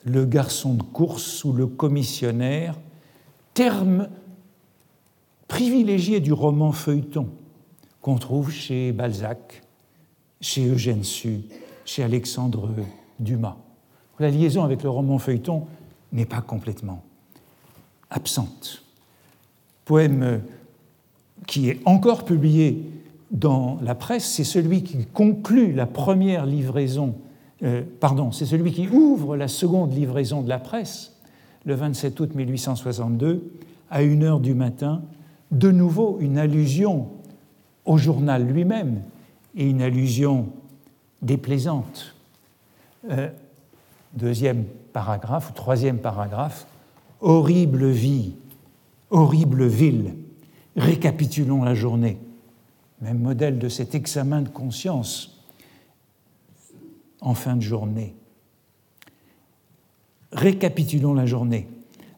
[0.04, 2.78] le garçon de course ou le commissionnaire,
[3.54, 4.08] terme
[5.48, 7.28] privilégié du roman feuilleton
[8.00, 9.62] qu'on trouve chez Balzac,
[10.40, 11.42] chez Eugène Sue,
[11.84, 12.70] chez Alexandre
[13.18, 13.56] Dumas.
[14.18, 15.66] La liaison avec le roman feuilleton
[16.12, 17.02] n'est pas complètement
[18.10, 18.84] absente.
[19.84, 20.42] Poème
[21.46, 22.84] qui est encore publié
[23.30, 27.14] dans la presse, c'est celui qui conclut la première livraison
[27.62, 31.16] euh, pardon, c'est celui qui ouvre la seconde livraison de la presse,
[31.64, 33.52] le 27 août 1862,
[33.90, 35.02] à une heure du matin,
[35.50, 37.08] de nouveau une allusion
[37.84, 39.02] au journal lui-même
[39.56, 40.48] et une allusion
[41.22, 42.14] déplaisante.
[43.10, 43.28] Euh,
[44.14, 46.66] deuxième paragraphe, ou troisième paragraphe,
[47.20, 48.32] horrible vie,
[49.10, 50.14] horrible ville,
[50.76, 52.18] récapitulons la journée.
[53.00, 55.39] Même modèle de cet examen de conscience
[57.20, 58.14] en fin de journée.
[60.32, 61.68] Récapitulons la journée.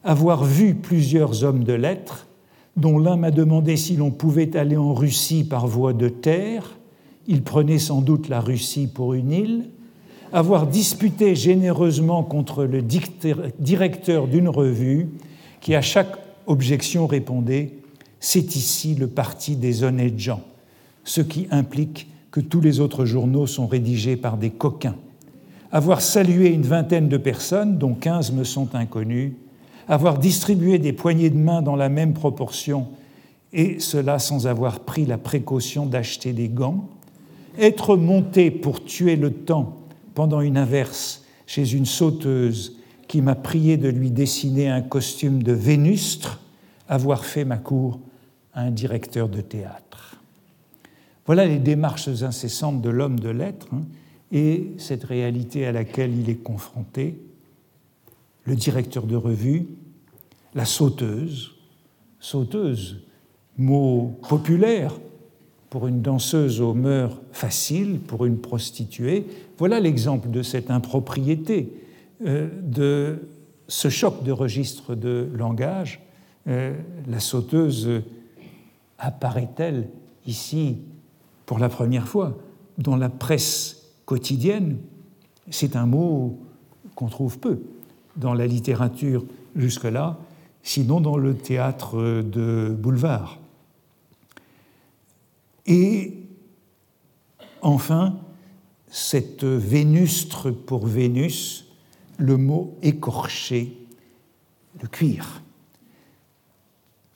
[0.03, 2.27] Avoir vu plusieurs hommes de lettres,
[2.75, 6.77] dont l'un m'a demandé si l'on pouvait aller en Russie par voie de terre,
[7.27, 9.69] il prenait sans doute la Russie pour une île,
[10.31, 15.09] avoir disputé généreusement contre le directeur d'une revue
[15.61, 17.73] qui à chaque objection répondait
[18.19, 20.41] C'est ici le parti des honnêtes gens,
[21.03, 24.95] ce qui implique que tous les autres journaux sont rédigés par des coquins.
[25.71, 29.35] Avoir salué une vingtaine de personnes, dont quinze me sont inconnues,
[29.87, 32.87] avoir distribué des poignées de main dans la même proportion,
[33.53, 36.89] et cela sans avoir pris la précaution d'acheter des gants,
[37.59, 39.77] être monté pour tuer le temps
[40.15, 45.53] pendant une inverse chez une sauteuse qui m'a prié de lui dessiner un costume de
[45.53, 46.41] Vénustre,
[46.89, 47.99] avoir fait ma cour
[48.55, 50.22] à un directeur de théâtre.
[51.25, 53.81] Voilà les démarches incessantes de l'homme de lettres hein,
[54.31, 57.19] et cette réalité à laquelle il est confronté.
[58.43, 59.67] Le directeur de revue,
[60.53, 61.55] la sauteuse,
[62.19, 63.01] sauteuse,
[63.57, 64.93] mot populaire
[65.69, 69.25] pour une danseuse aux mœurs faciles, pour une prostituée.
[69.57, 71.73] Voilà l'exemple de cette impropriété,
[72.25, 73.27] euh, de
[73.67, 76.01] ce choc de registre de langage.
[76.47, 76.75] Euh,
[77.07, 77.89] la sauteuse
[78.99, 79.87] apparaît-elle
[80.27, 80.79] ici
[81.45, 82.37] pour la première fois
[82.77, 84.77] dans la presse quotidienne
[85.49, 86.39] C'est un mot
[86.95, 87.59] qu'on trouve peu
[88.15, 89.25] dans la littérature
[89.55, 90.17] jusque-là,
[90.61, 93.39] sinon dans le théâtre de boulevard.
[95.65, 96.13] Et
[97.61, 98.19] enfin,
[98.87, 101.65] cette vénustre pour Vénus,
[102.17, 103.75] le mot écorché,
[104.81, 105.41] le cuir.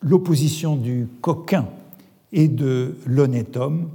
[0.02, 1.68] L'opposition du coquin
[2.32, 3.90] et de l'honnête homme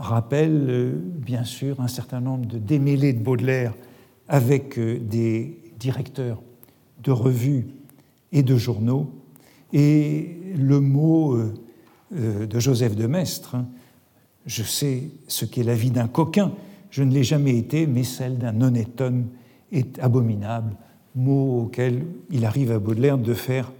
[0.00, 3.74] rappelle euh, bien sûr un certain nombre de démêlés de Baudelaire
[4.28, 6.42] avec euh, des directeurs
[7.02, 7.66] de revues
[8.32, 9.10] et de journaux,
[9.72, 13.66] et le mot euh, de Joseph de Maistre, hein,
[14.46, 16.52] je sais ce qu'est la vie d'un coquin,
[16.90, 19.26] je ne l'ai jamais été, mais celle d'un honnête homme
[19.72, 20.74] est abominable,
[21.14, 23.72] mot auquel il arrive à Baudelaire de faire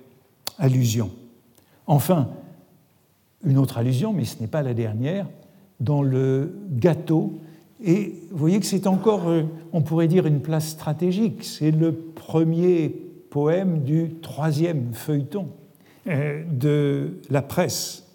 [0.59, 1.11] allusion.
[1.87, 2.29] Enfin,
[3.45, 5.27] une autre allusion, mais ce n'est pas la dernière,
[5.81, 7.41] dans le gâteau.
[7.83, 11.45] Et vous voyez que c'est encore, euh, on pourrait dire, une place stratégique.
[11.45, 12.89] C'est le premier
[13.31, 15.49] poème du troisième feuilleton
[16.07, 18.07] euh, de la presse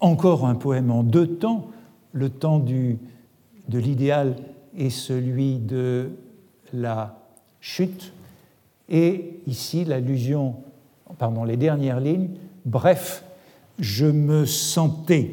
[0.00, 1.68] encore un poème en deux temps,
[2.12, 2.98] le temps du,
[3.68, 4.36] de l'idéal
[4.76, 6.10] et celui de
[6.72, 7.18] la
[7.60, 8.12] chute,
[8.88, 10.56] et ici l'allusion,
[11.18, 12.30] pardon, les dernières lignes,
[12.64, 13.24] bref,
[13.78, 15.32] je me sentais,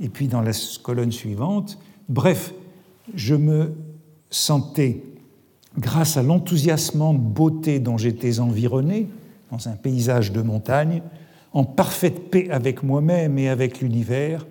[0.00, 1.78] et puis dans la colonne suivante,
[2.08, 2.52] bref,
[3.14, 3.72] je me
[4.30, 5.02] sentais,
[5.78, 9.08] grâce à l'enthousiasmant de beauté dont j'étais environné,
[9.50, 11.02] dans un paysage de montagne,
[11.52, 14.46] en parfaite paix avec moi-même et avec l'univers,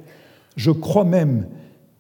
[0.55, 1.47] je crois même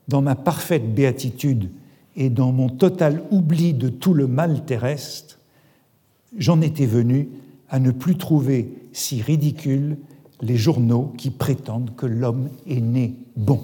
[0.07, 1.69] dans ma parfaite béatitude
[2.15, 5.39] et dans mon total oubli de tout le mal terrestre,
[6.37, 7.29] j'en étais venu
[7.69, 9.97] à ne plus trouver si ridicules
[10.43, 13.61] les journaux qui prétendent que l'homme est né bon.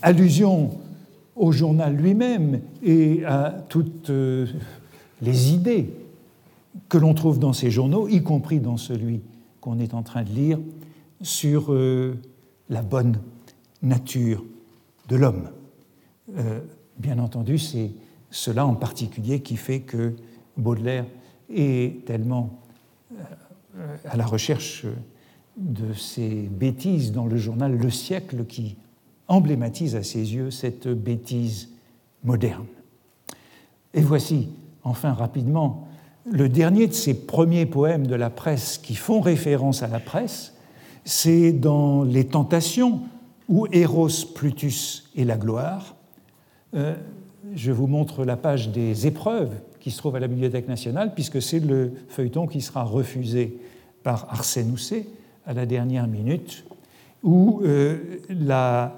[0.00, 0.78] Allusion
[1.34, 4.46] au journal lui-même et à toutes euh,
[5.20, 5.90] les idées
[6.88, 9.20] que l'on trouve dans ces journaux, y compris dans celui
[9.60, 10.58] qu'on est en train de lire
[11.20, 12.16] sur euh,
[12.68, 13.18] la bonne
[13.82, 14.44] nature
[15.08, 15.50] de l'homme.
[16.36, 16.60] Euh,
[16.98, 17.90] bien entendu, c'est
[18.30, 20.14] cela en particulier qui fait que
[20.56, 21.06] Baudelaire
[21.52, 22.60] est tellement
[24.04, 24.86] à la recherche
[25.56, 28.76] de ces bêtises dans le journal Le siècle qui
[29.28, 31.70] emblématise à ses yeux cette bêtise
[32.24, 32.66] moderne.
[33.92, 34.48] Et voici
[34.82, 35.88] enfin rapidement
[36.30, 40.54] le dernier de ces premiers poèmes de la presse qui font référence à la presse,
[41.04, 43.02] c'est dans Les Tentations,
[43.48, 45.96] où Eros, Plutus et la gloire.
[46.74, 46.94] Euh,
[47.54, 51.42] je vous montre la page des épreuves qui se trouve à la Bibliothèque nationale, puisque
[51.42, 53.58] c'est le feuilleton qui sera refusé
[54.02, 55.06] par Arsène Housset
[55.46, 56.64] à la dernière minute,
[57.22, 58.94] où euh, la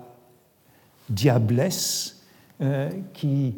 [1.09, 2.23] diablesse
[2.61, 3.55] euh, qui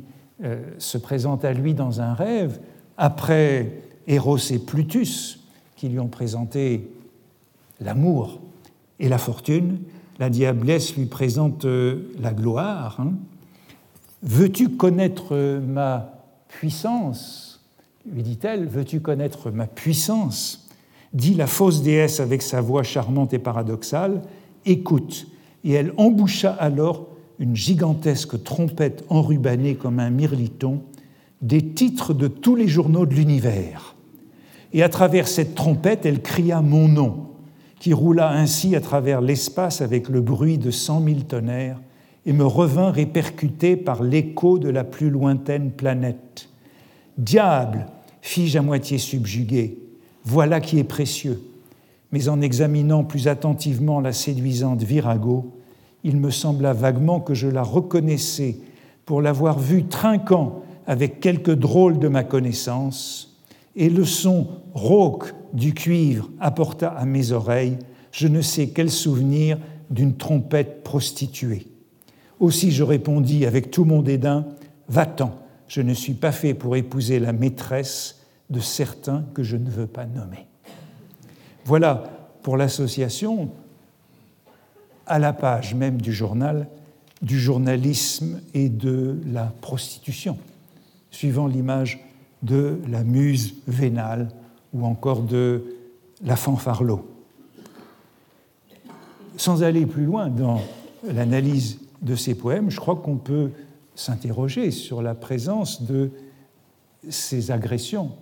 [0.79, 2.61] se présente à lui dans un rêve
[2.97, 3.73] après
[4.07, 5.41] Eros et Plutus,
[5.75, 6.89] qui lui ont présenté
[7.81, 8.41] l'amour
[9.01, 9.79] et la fortune,
[10.19, 12.99] la diablesse lui présente euh, la gloire.
[13.01, 13.13] Hein.
[14.23, 16.13] Veux-tu connaître ma
[16.49, 17.45] puissance?
[18.11, 20.68] lui dit-elle, veux-tu connaître ma puissance?
[21.13, 24.23] Dit la fausse déesse avec sa voix charmante et paradoxale,
[24.67, 25.27] écoute.
[25.65, 30.83] Et elle emboucha alors une gigantesque trompette enrubannée comme un mirliton
[31.41, 33.95] des titres de tous les journaux de l'univers.
[34.73, 37.29] Et à travers cette trompette, elle cria mon nom,
[37.79, 41.81] qui roula ainsi à travers l'espace avec le bruit de cent mille tonnerres
[42.27, 46.51] et me revint répercuté par l'écho de la plus lointaine planète.
[47.17, 47.87] Diable,
[48.21, 49.79] fis-je à moitié subjugué,
[50.29, 51.41] voilà qui est précieux.
[52.13, 55.55] Mais en examinant plus attentivement la séduisante Virago,
[56.05, 58.59] il me sembla vaguement que je la reconnaissais
[59.07, 63.39] pour l'avoir vue trinquant avec quelque drôle de ma connaissance,
[63.75, 67.79] et le son rauque du cuivre apporta à mes oreilles
[68.11, 69.59] je ne sais quel souvenir
[69.91, 71.67] d'une trompette prostituée.
[72.39, 74.47] Aussi je répondis avec tout mon dédain
[74.91, 75.33] Va-t'en,
[75.69, 78.18] je ne suis pas fait pour épouser la maîtresse
[78.51, 80.47] de certains que je ne veux pas nommer.
[81.65, 82.05] Voilà
[82.43, 83.51] pour l'association,
[85.07, 86.69] à la page même du journal,
[87.21, 90.39] du journalisme et de la prostitution,
[91.11, 92.01] suivant l'image
[92.43, 94.29] de la muse vénale
[94.73, 95.77] ou encore de
[96.25, 97.07] la fanfarlot.
[99.37, 100.61] Sans aller plus loin dans
[101.05, 103.51] l'analyse de ces poèmes, je crois qu'on peut
[103.95, 106.11] s'interroger sur la présence de
[107.09, 108.13] ces agressions